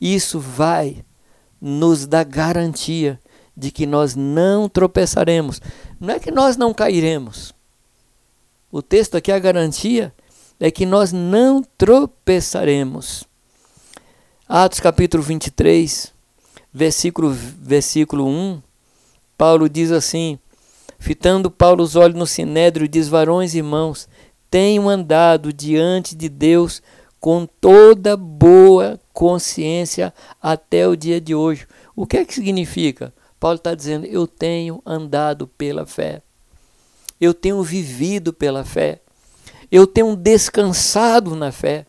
isso 0.00 0.40
vai 0.40 1.04
nos 1.60 2.06
dá 2.06 2.24
garantia 2.24 3.20
de 3.56 3.70
que 3.70 3.86
nós 3.86 4.14
não 4.14 4.68
tropeçaremos. 4.68 5.60
Não 5.98 6.14
é 6.14 6.18
que 6.18 6.30
nós 6.30 6.56
não 6.56 6.72
cairemos. 6.72 7.54
O 8.70 8.82
texto 8.82 9.16
aqui, 9.16 9.32
a 9.32 9.38
garantia 9.38 10.14
é 10.58 10.70
que 10.70 10.86
nós 10.86 11.12
não 11.12 11.62
tropeçaremos. 11.76 13.24
Atos 14.48 14.80
capítulo 14.80 15.22
23, 15.22 16.12
versículo, 16.72 17.30
versículo 17.32 18.26
1, 18.26 18.62
Paulo 19.36 19.68
diz 19.68 19.90
assim: 19.90 20.38
Fitando 20.98 21.50
Paulo 21.50 21.82
os 21.82 21.96
olhos 21.96 22.18
no 22.18 22.26
sinédrio, 22.26 22.88
diz: 22.88 23.08
Varões 23.08 23.54
e 23.54 23.58
irmãos, 23.58 24.08
tenham 24.50 24.88
andado 24.88 25.52
diante 25.52 26.14
de 26.14 26.28
Deus 26.28 26.82
com 27.18 27.46
toda 27.60 28.16
boa 28.16 29.00
consciência 29.12 30.12
até 30.42 30.86
o 30.88 30.96
dia 30.96 31.20
de 31.20 31.34
hoje. 31.34 31.66
O 31.94 32.06
que 32.06 32.16
é 32.16 32.24
que 32.24 32.34
significa? 32.34 33.12
Paulo 33.40 33.56
está 33.56 33.74
dizendo: 33.74 34.04
eu 34.06 34.26
tenho 34.26 34.82
andado 34.84 35.48
pela 35.48 35.86
fé, 35.86 36.22
eu 37.18 37.32
tenho 37.32 37.62
vivido 37.62 38.32
pela 38.32 38.64
fé, 38.64 39.00
eu 39.72 39.86
tenho 39.86 40.14
descansado 40.14 41.34
na 41.34 41.50
fé, 41.50 41.86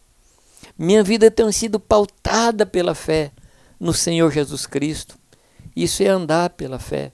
minha 0.77 1.03
vida 1.03 1.29
tem 1.29 1.51
sido 1.51 1.79
pautada 1.79 2.65
pela 2.65 2.95
fé 2.95 3.31
no 3.77 3.93
Senhor 3.93 4.31
Jesus 4.31 4.65
Cristo. 4.65 5.19
Isso 5.75 6.01
é 6.03 6.07
andar 6.07 6.51
pela 6.51 6.79
fé. 6.79 7.11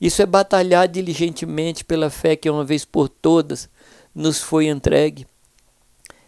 Isso 0.00 0.22
é 0.22 0.26
batalhar 0.26 0.86
diligentemente 0.88 1.84
pela 1.84 2.10
fé 2.10 2.36
que 2.36 2.50
uma 2.50 2.64
vez 2.64 2.84
por 2.84 3.08
todas 3.08 3.68
nos 4.14 4.40
foi 4.40 4.66
entregue. 4.66 5.26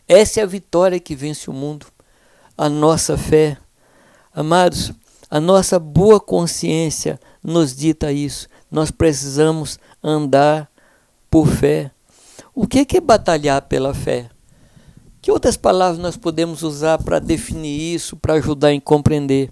Essa 0.07 0.41
é 0.41 0.43
a 0.43 0.47
vitória 0.47 0.99
que 0.99 1.15
vence 1.15 1.51
o 1.51 1.53
mundo, 1.53 1.87
a 2.57 2.69
nossa 2.69 3.17
fé. 3.19 3.59
Amados, 4.33 4.93
a 5.31 5.41
nossa 5.41 5.79
boa 5.79 6.19
consciência 6.19 7.19
nos 7.43 7.75
dita 7.77 8.13
isso. 8.13 8.49
Nós 8.71 8.91
precisamos 8.91 9.79
andar 10.03 10.71
por 11.31 11.49
fé. 11.49 11.91
O 12.55 12.67
que 12.67 12.87
é 12.97 13.01
batalhar 13.01 13.63
pela 13.63 13.95
fé? 13.95 14.29
Que 15.21 15.31
outras 15.31 15.57
palavras 15.57 15.99
nós 15.99 16.17
podemos 16.17 16.63
usar 16.63 16.99
para 16.99 17.19
definir 17.19 17.95
isso, 17.95 18.17
para 18.17 18.35
ajudar 18.35 18.73
em 18.73 18.81
compreender? 18.81 19.51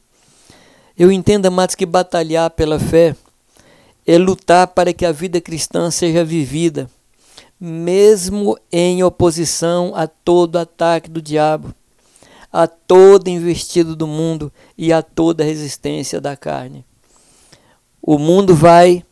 Eu 0.96 1.12
entendo, 1.12 1.46
amados, 1.46 1.74
que 1.74 1.84
batalhar 1.84 2.50
pela 2.50 2.78
fé 2.78 3.14
é 4.06 4.16
lutar 4.16 4.68
para 4.68 4.92
que 4.92 5.04
a 5.04 5.12
vida 5.12 5.40
cristã 5.40 5.90
seja 5.90 6.24
vivida 6.24 6.88
mesmo 7.60 8.58
em 8.70 9.02
oposição 9.02 9.92
a 9.94 10.06
todo 10.06 10.56
ataque 10.56 11.10
do 11.10 11.22
diabo, 11.22 11.74
a 12.56 12.66
todo 12.66 13.28
investido 13.28 13.94
do 13.94 14.06
mundo 14.06 14.50
e 14.78 14.90
a 14.90 15.02
toda 15.02 15.44
resistência 15.44 16.22
da 16.22 16.34
carne. 16.34 16.86
O 18.00 18.18
mundo 18.18 18.54
vai 18.54 19.04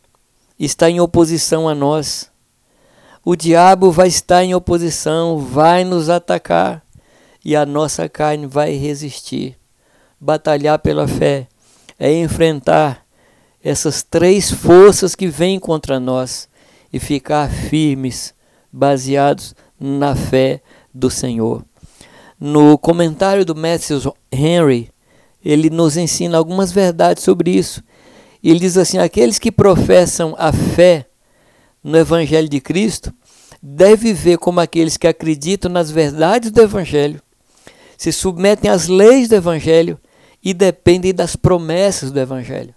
estar 0.58 0.88
em 0.88 0.98
oposição 0.98 1.68
a 1.68 1.74
nós. 1.74 2.30
O 3.22 3.36
diabo 3.36 3.90
vai 3.92 4.08
estar 4.08 4.42
em 4.42 4.54
oposição, 4.54 5.36
vai 5.36 5.84
nos 5.84 6.08
atacar 6.08 6.82
e 7.44 7.54
a 7.54 7.66
nossa 7.66 8.08
carne 8.08 8.46
vai 8.46 8.72
resistir. 8.76 9.58
Batalhar 10.18 10.78
pela 10.78 11.06
fé 11.06 11.46
é 11.98 12.10
enfrentar 12.14 13.04
essas 13.62 14.02
três 14.02 14.50
forças 14.50 15.14
que 15.14 15.26
vêm 15.26 15.60
contra 15.60 16.00
nós 16.00 16.48
e 16.90 16.98
ficar 16.98 17.50
firmes 17.50 18.34
baseados 18.72 19.54
na 19.78 20.16
fé 20.16 20.62
do 20.94 21.10
Senhor. 21.10 21.62
No 22.38 22.76
comentário 22.76 23.44
do 23.44 23.54
Matthew 23.54 24.14
Henry, 24.30 24.90
ele 25.44 25.70
nos 25.70 25.96
ensina 25.96 26.36
algumas 26.36 26.72
verdades 26.72 27.22
sobre 27.22 27.50
isso. 27.50 27.82
Ele 28.42 28.58
diz 28.58 28.76
assim: 28.76 28.98
aqueles 28.98 29.38
que 29.38 29.52
professam 29.52 30.34
a 30.38 30.52
fé 30.52 31.06
no 31.82 31.96
Evangelho 31.96 32.48
de 32.48 32.60
Cristo 32.60 33.12
devem 33.62 34.12
viver 34.12 34.36
como 34.36 34.60
aqueles 34.60 34.96
que 34.96 35.06
acreditam 35.06 35.70
nas 35.70 35.90
verdades 35.90 36.50
do 36.50 36.60
Evangelho, 36.60 37.22
se 37.96 38.12
submetem 38.12 38.70
às 38.70 38.88
leis 38.88 39.28
do 39.28 39.36
Evangelho 39.36 39.98
e 40.42 40.52
dependem 40.52 41.14
das 41.14 41.34
promessas 41.34 42.10
do 42.10 42.20
Evangelho. 42.20 42.74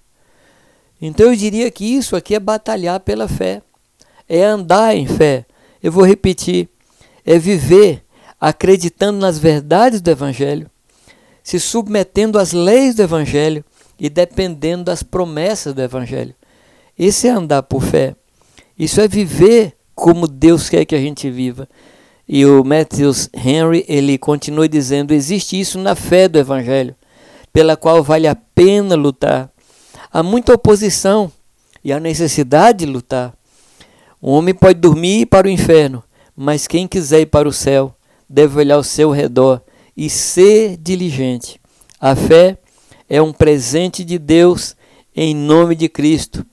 Então 1.02 1.28
eu 1.28 1.36
diria 1.36 1.70
que 1.70 1.84
isso 1.84 2.16
aqui 2.16 2.36
é 2.36 2.40
batalhar 2.40 3.02
pela 3.02 3.28
fé, 3.28 3.62
é 4.30 4.44
andar 4.44 4.96
em 4.96 5.06
fé, 5.06 5.46
eu 5.84 5.92
vou 5.92 6.06
repetir: 6.06 6.70
é 7.26 7.38
viver 7.38 8.04
acreditando 8.40 9.20
nas 9.20 9.40
verdades 9.40 10.02
do 10.02 10.12
Evangelho, 10.12 10.70
se 11.44 11.60
submetendo 11.60 12.38
às 12.38 12.52
leis 12.52 12.96
do 12.96 13.02
Evangelho 13.02 13.64
e 14.00 14.10
dependendo 14.10 14.86
das 14.86 15.02
promessas 15.02 15.74
do 15.74 15.82
Evangelho. 15.82 16.36
Esse 16.98 17.28
é 17.28 17.32
andar 17.32 17.64
por 17.64 17.82
fé. 17.82 18.16
Isso 18.78 19.02
é 19.02 19.08
viver 19.08 19.74
como 19.96 20.28
Deus 20.28 20.70
quer 20.70 20.86
que 20.86 20.96
a 20.96 21.00
gente 21.00 21.30
viva. 21.30 21.68
E 22.28 22.46
o 22.46 22.64
Matthews 22.64 23.30
Henry, 23.34 23.86
ele 23.88 24.18
continua 24.18 24.68
dizendo: 24.68 25.14
existe 25.14 25.60
isso 25.60 25.80
na 25.80 25.96
fé 25.96 26.28
do 26.28 26.38
Evangelho, 26.38 26.96
pela 27.52 27.76
qual 27.76 28.04
vale 28.04 28.28
a 28.28 28.36
pena 28.36 28.96
lutar. 28.96 29.50
Há 30.12 30.22
muita 30.22 30.54
oposição 30.54 31.32
e 31.84 31.92
a 31.92 32.00
necessidade 32.00 32.80
de 32.80 32.86
lutar. 32.86 33.34
O 34.22 34.32
homem 34.32 34.54
pode 34.54 34.80
dormir 34.80 35.28
para 35.28 35.48
o 35.48 35.50
inferno, 35.50 36.04
mas 36.36 36.68
quem 36.68 36.88
quiser 36.88 37.22
ir 37.22 37.28
para 37.28 37.48
o 37.48 37.54
céu 37.54 37.97
deve 38.30 38.60
olhar 38.60 38.76
ao 38.76 38.84
seu 38.84 39.12
redor 39.12 39.62
e 39.96 40.10
ser 40.10 40.78
diligente 40.78 41.60
A 42.00 42.16
fé 42.16 42.58
é 43.10 43.22
um 43.22 43.34
presente 43.34 44.04
de 44.04 44.20
Deus 44.20 44.76
em 45.16 45.34
nome 45.34 45.76
de 45.76 45.90
Cristo. 45.90 46.46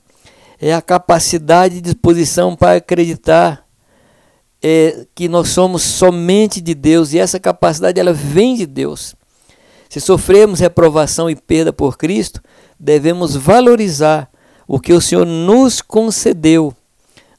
É 0.59 0.73
a 0.73 0.81
capacidade 0.81 1.77
e 1.77 1.81
disposição 1.81 2.55
para 2.55 2.77
acreditar 2.77 3.65
é, 4.63 5.05
que 5.13 5.27
nós 5.27 5.49
somos 5.49 5.83
somente 5.83 6.59
de 6.59 6.73
Deus 6.73 7.13
e 7.13 7.19
essa 7.19 7.39
capacidade 7.39 7.99
ela 7.99 8.13
vem 8.13 8.55
de 8.55 8.65
Deus. 8.65 9.15
Se 9.89 10.01
sofremos 10.01 10.59
reprovação 10.59 11.29
e 11.29 11.35
perda 11.35 11.71
por 11.71 11.97
Cristo, 11.97 12.41
devemos 12.79 13.35
valorizar 13.35 14.29
o 14.67 14.79
que 14.79 14.93
o 14.93 15.01
Senhor 15.01 15.25
nos 15.25 15.81
concedeu. 15.81 16.73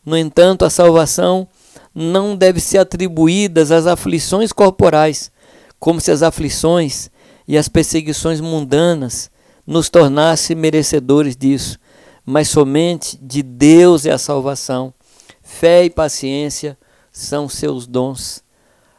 No 0.04 0.16
entanto, 0.16 0.64
a 0.64 0.70
salvação 0.70 1.48
não 1.98 2.36
deve 2.36 2.60
ser 2.60 2.76
atribuída 2.76 3.62
às 3.62 3.86
aflições 3.86 4.52
corporais, 4.52 5.32
como 5.80 5.98
se 5.98 6.10
as 6.10 6.22
aflições 6.22 7.10
e 7.48 7.56
as 7.56 7.70
perseguições 7.70 8.38
mundanas 8.38 9.30
nos 9.66 9.88
tornassem 9.88 10.54
merecedores 10.54 11.34
disso, 11.34 11.78
mas 12.22 12.50
somente 12.50 13.16
de 13.16 13.42
Deus 13.42 14.04
é 14.04 14.10
a 14.10 14.18
salvação. 14.18 14.92
Fé 15.42 15.86
e 15.86 15.90
paciência 15.90 16.76
são 17.10 17.48
seus 17.48 17.86
dons. 17.86 18.44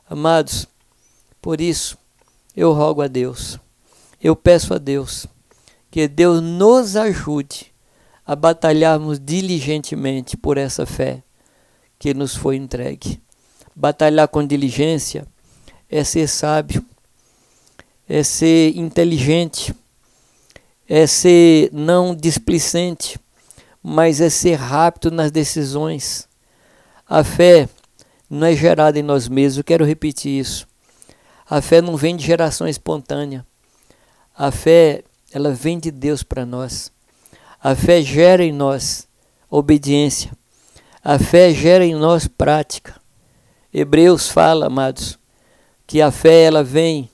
Amados, 0.10 0.68
por 1.40 1.62
isso 1.62 2.00
eu 2.56 2.74
rogo 2.74 3.04
a 3.04 3.08
Deus, 3.08 3.60
eu 4.20 4.36
peço 4.36 4.74
a 4.74 4.80
Deus 4.80 5.28
que 5.92 6.08
Deus 6.08 6.42
nos 6.42 6.96
ajude 6.96 7.72
a 8.26 8.36
batalharmos 8.36 9.20
diligentemente 9.20 10.36
por 10.36 10.58
essa 10.58 10.84
fé 10.84 11.24
que 12.00 12.14
nos 12.14 12.36
foi 12.36 12.56
entregue. 12.56 13.22
Batalhar 13.76 14.28
com 14.28 14.46
diligência 14.46 15.28
é 15.90 16.04
ser 16.04 16.28
sábio, 16.28 16.86
é 18.08 18.24
ser 18.24 18.76
inteligente, 18.78 19.74
é 20.88 21.06
ser 21.06 21.70
não 21.72 22.16
displicente, 22.16 23.20
mas 23.84 24.22
é 24.22 24.30
ser 24.30 24.56
rápido 24.56 25.12
nas 25.12 25.32
decisões. 25.32 26.28
A 27.08 27.24
fé 27.24 27.70
não 28.30 28.48
é 28.48 28.56
gerada 28.56 29.00
em 29.00 29.04
nós 29.04 29.28
mesmos. 29.28 29.58
Eu 29.58 29.64
quero 29.64 29.86
repetir 29.86 30.40
isso. 30.40 30.68
A 31.50 31.62
fé 31.62 31.82
não 31.82 31.96
vem 31.96 32.16
de 32.16 32.26
geração 32.26 32.68
espontânea. 32.68 33.46
A 34.38 34.52
fé, 34.52 35.04
ela 35.32 35.52
vem 35.52 35.80
de 35.80 35.92
Deus 35.92 36.24
para 36.24 36.46
nós. 36.46 36.92
A 37.62 37.74
fé 37.76 38.02
gera 38.02 38.44
em 38.44 38.52
nós 38.52 39.08
obediência. 39.50 40.32
A 41.10 41.18
fé 41.18 41.54
gera 41.54 41.86
em 41.86 41.96
nós 41.96 42.28
prática. 42.28 43.00
Hebreus 43.74 44.28
fala, 44.28 44.66
amados, 44.66 45.18
que 45.88 46.02
a 46.02 46.12
fé 46.12 46.42
ela 46.44 46.66
vem 46.66 47.10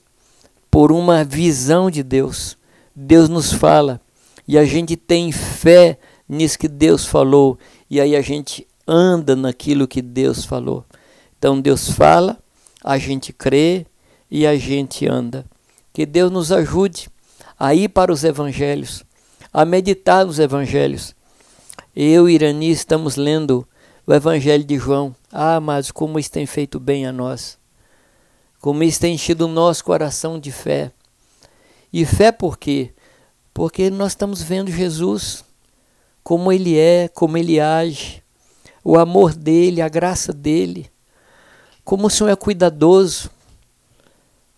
por 0.68 0.90
uma 0.90 1.22
visão 1.22 1.88
de 1.88 2.02
Deus. 2.02 2.58
Deus 2.92 3.28
nos 3.28 3.52
fala 3.52 4.00
e 4.48 4.58
a 4.58 4.64
gente 4.64 4.96
tem 4.96 5.30
fé 5.30 5.96
nisso 6.28 6.58
que 6.58 6.66
Deus 6.66 7.06
falou 7.06 7.56
e 7.88 8.00
aí 8.00 8.16
a 8.16 8.20
gente 8.20 8.66
anda 8.84 9.36
naquilo 9.36 9.86
que 9.86 10.02
Deus 10.02 10.44
falou. 10.44 10.84
Então 11.38 11.60
Deus 11.60 11.88
fala, 11.88 12.36
a 12.82 12.98
gente 12.98 13.32
crê 13.32 13.86
e 14.28 14.44
a 14.44 14.56
gente 14.56 15.06
anda. 15.06 15.46
Que 15.92 16.04
Deus 16.04 16.32
nos 16.32 16.50
ajude 16.50 17.08
a 17.56 17.72
ir 17.76 17.90
para 17.90 18.12
os 18.12 18.24
evangelhos, 18.24 19.04
a 19.52 19.64
meditar 19.64 20.26
nos 20.26 20.40
evangelhos. 20.40 21.14
Eu 21.94 22.28
e 22.28 22.34
Irani 22.34 22.72
estamos 22.72 23.14
lendo 23.14 23.64
o 24.06 24.12
evangelho 24.12 24.64
de 24.64 24.78
João. 24.78 25.14
Ah, 25.32 25.60
mas 25.60 25.90
como 25.90 26.18
isso 26.18 26.30
tem 26.30 26.46
feito 26.46 26.78
bem 26.80 27.06
a 27.06 27.12
nós. 27.12 27.58
Como 28.60 28.82
isso 28.82 29.00
tem 29.00 29.14
enchido 29.14 29.46
o 29.46 29.48
nosso 29.48 29.84
coração 29.84 30.38
de 30.38 30.50
fé. 30.50 30.92
E 31.92 32.04
fé 32.04 32.32
por 32.32 32.58
quê? 32.58 32.92
Porque 33.52 33.90
nós 33.90 34.12
estamos 34.12 34.42
vendo 34.42 34.70
Jesus, 34.70 35.44
como 36.22 36.50
ele 36.50 36.78
é, 36.78 37.08
como 37.08 37.38
ele 37.38 37.60
age, 37.60 38.22
o 38.82 38.98
amor 38.98 39.34
dele, 39.34 39.80
a 39.80 39.88
graça 39.88 40.32
dele 40.32 40.90
como 41.84 42.06
o 42.06 42.10
Senhor 42.10 42.30
é 42.30 42.36
cuidadoso. 42.36 43.30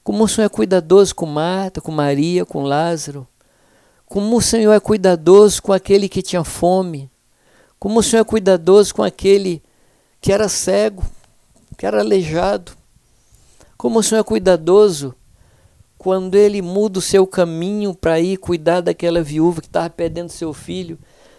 Como 0.05 0.25
o 0.25 0.29
Senhor 0.29 0.47
é 0.47 0.49
cuidadoso 0.49 1.15
com 1.15 1.27
Marta, 1.27 1.81
com 1.81 1.91
Maria, 1.91 2.47
com 2.47 2.63
Lázaro. 2.63 3.27
Como 4.07 4.37
o 4.37 4.41
Senhor 4.41 4.73
é 4.73 4.79
cuidadoso 4.79 5.61
com 5.61 5.73
aquele 5.73 6.09
que 6.09 6.23
tinha 6.23 6.45
fome. 6.45 7.11
Como 7.79 8.01
o 8.01 8.03
Senhor 8.03 8.23
é 8.23 8.25
cuidadoso 8.25 8.95
com 8.95 9.03
aquele 9.03 9.63
que 10.21 10.33
era 10.33 10.49
cego, 10.49 11.05
que 11.77 11.87
era 11.87 12.01
aleijado. 12.01 12.73
Como 13.77 13.99
o 13.99 14.03
Senhor 14.03 14.21
é 14.21 14.25
cuidadoso 14.25 15.15
quando 15.99 16.35
ele 16.35 16.63
muda 16.63 16.99
o 16.99 17.03
seu 17.03 17.27
caminho 17.27 17.95
para 17.95 18.21
ir 18.21 18.37
cuidar 18.37 18.81
daquela 18.81 19.23
viúva 19.23 19.61
que 19.61 19.67
estava 19.67 19.91
perdendo 19.91 20.31
seu 20.31 20.53
filho. 20.53 20.99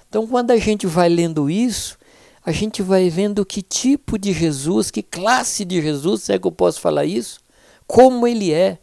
Então, 0.09 0.27
quando 0.27 0.51
a 0.51 0.57
gente 0.57 0.85
vai 0.87 1.09
lendo 1.09 1.49
isso, 1.49 1.97
a 2.45 2.51
gente 2.51 2.81
vai 2.81 3.09
vendo 3.09 3.45
que 3.45 3.61
tipo 3.61 4.17
de 4.17 4.31
Jesus, 4.31 4.89
que 4.89 5.03
classe 5.03 5.65
de 5.65 5.81
Jesus, 5.81 6.23
se 6.23 6.33
é 6.33 6.39
que 6.39 6.47
eu 6.47 6.51
posso 6.51 6.79
falar 6.79 7.05
isso, 7.05 7.39
como 7.85 8.27
ele 8.27 8.53
é. 8.53 8.79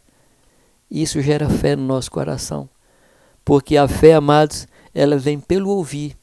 Isso 0.89 1.21
gera 1.21 1.49
fé 1.49 1.75
no 1.75 1.83
nosso 1.83 2.11
coração. 2.11 2.69
Porque 3.43 3.75
a 3.75 3.87
fé, 3.87 4.13
amados, 4.13 4.67
ela 4.93 5.17
vem 5.17 5.39
pelo 5.39 5.71
ouvir. 5.71 6.15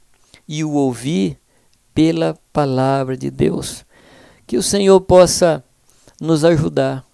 E 0.54 0.62
o 0.62 0.72
ouvir 0.72 1.38
pela 1.94 2.38
palavra 2.52 3.16
de 3.16 3.30
Deus. 3.30 3.86
Que 4.46 4.58
o 4.58 4.62
Senhor 4.62 5.00
possa 5.00 5.64
nos 6.20 6.44
ajudar 6.44 7.06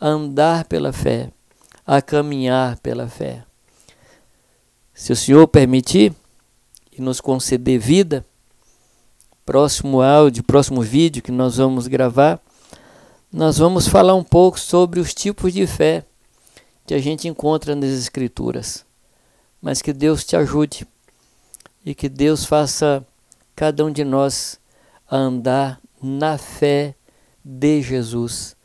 a 0.00 0.08
andar 0.08 0.64
pela 0.64 0.92
fé, 0.92 1.30
a 1.86 2.02
caminhar 2.02 2.76
pela 2.80 3.06
fé. 3.06 3.44
Se 4.92 5.12
o 5.12 5.16
Senhor 5.16 5.46
permitir 5.46 6.12
e 6.90 7.00
nos 7.00 7.20
conceder 7.20 7.78
vida, 7.78 8.26
próximo 9.46 10.02
áudio, 10.02 10.42
próximo 10.42 10.82
vídeo 10.82 11.22
que 11.22 11.30
nós 11.30 11.58
vamos 11.58 11.86
gravar, 11.86 12.40
nós 13.32 13.58
vamos 13.58 13.86
falar 13.86 14.16
um 14.16 14.24
pouco 14.24 14.58
sobre 14.58 14.98
os 14.98 15.14
tipos 15.14 15.52
de 15.52 15.68
fé 15.68 16.04
que 16.84 16.94
a 16.94 16.98
gente 16.98 17.28
encontra 17.28 17.76
nas 17.76 17.90
Escrituras. 17.90 18.84
Mas 19.60 19.80
que 19.80 19.92
Deus 19.92 20.24
te 20.24 20.34
ajude 20.34 20.84
e 21.84 21.94
que 21.94 22.08
Deus 22.08 22.44
faça 22.44 23.06
cada 23.54 23.84
um 23.84 23.90
de 23.90 24.04
nós 24.04 24.60
andar 25.10 25.80
na 26.02 26.38
fé 26.38 26.94
de 27.44 27.82
Jesus, 27.82 28.56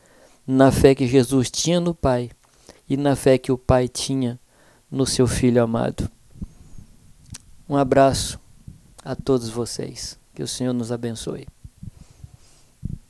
na 0.46 0.72
fé 0.72 0.96
que 0.96 1.08
Jesus 1.08 1.52
tinha 1.52 1.80
no 1.80 1.94
Pai 1.94 2.32
e 2.90 2.96
na 2.96 3.16
fé 3.16 3.38
que 3.38 3.52
o 3.52 3.58
Pai 3.58 3.88
tinha 3.88 4.40
no 4.90 5.06
seu 5.06 5.28
Filho 5.28 5.62
amado. 5.62 6.10
Um 7.68 7.76
abraço 7.76 8.40
a 9.04 9.16
todos 9.16 9.50
vocês. 9.50 10.18
Que 10.34 10.44
o 10.44 10.48
Senhor 10.48 10.74
nos 10.74 10.92
abençoe. 10.92 11.48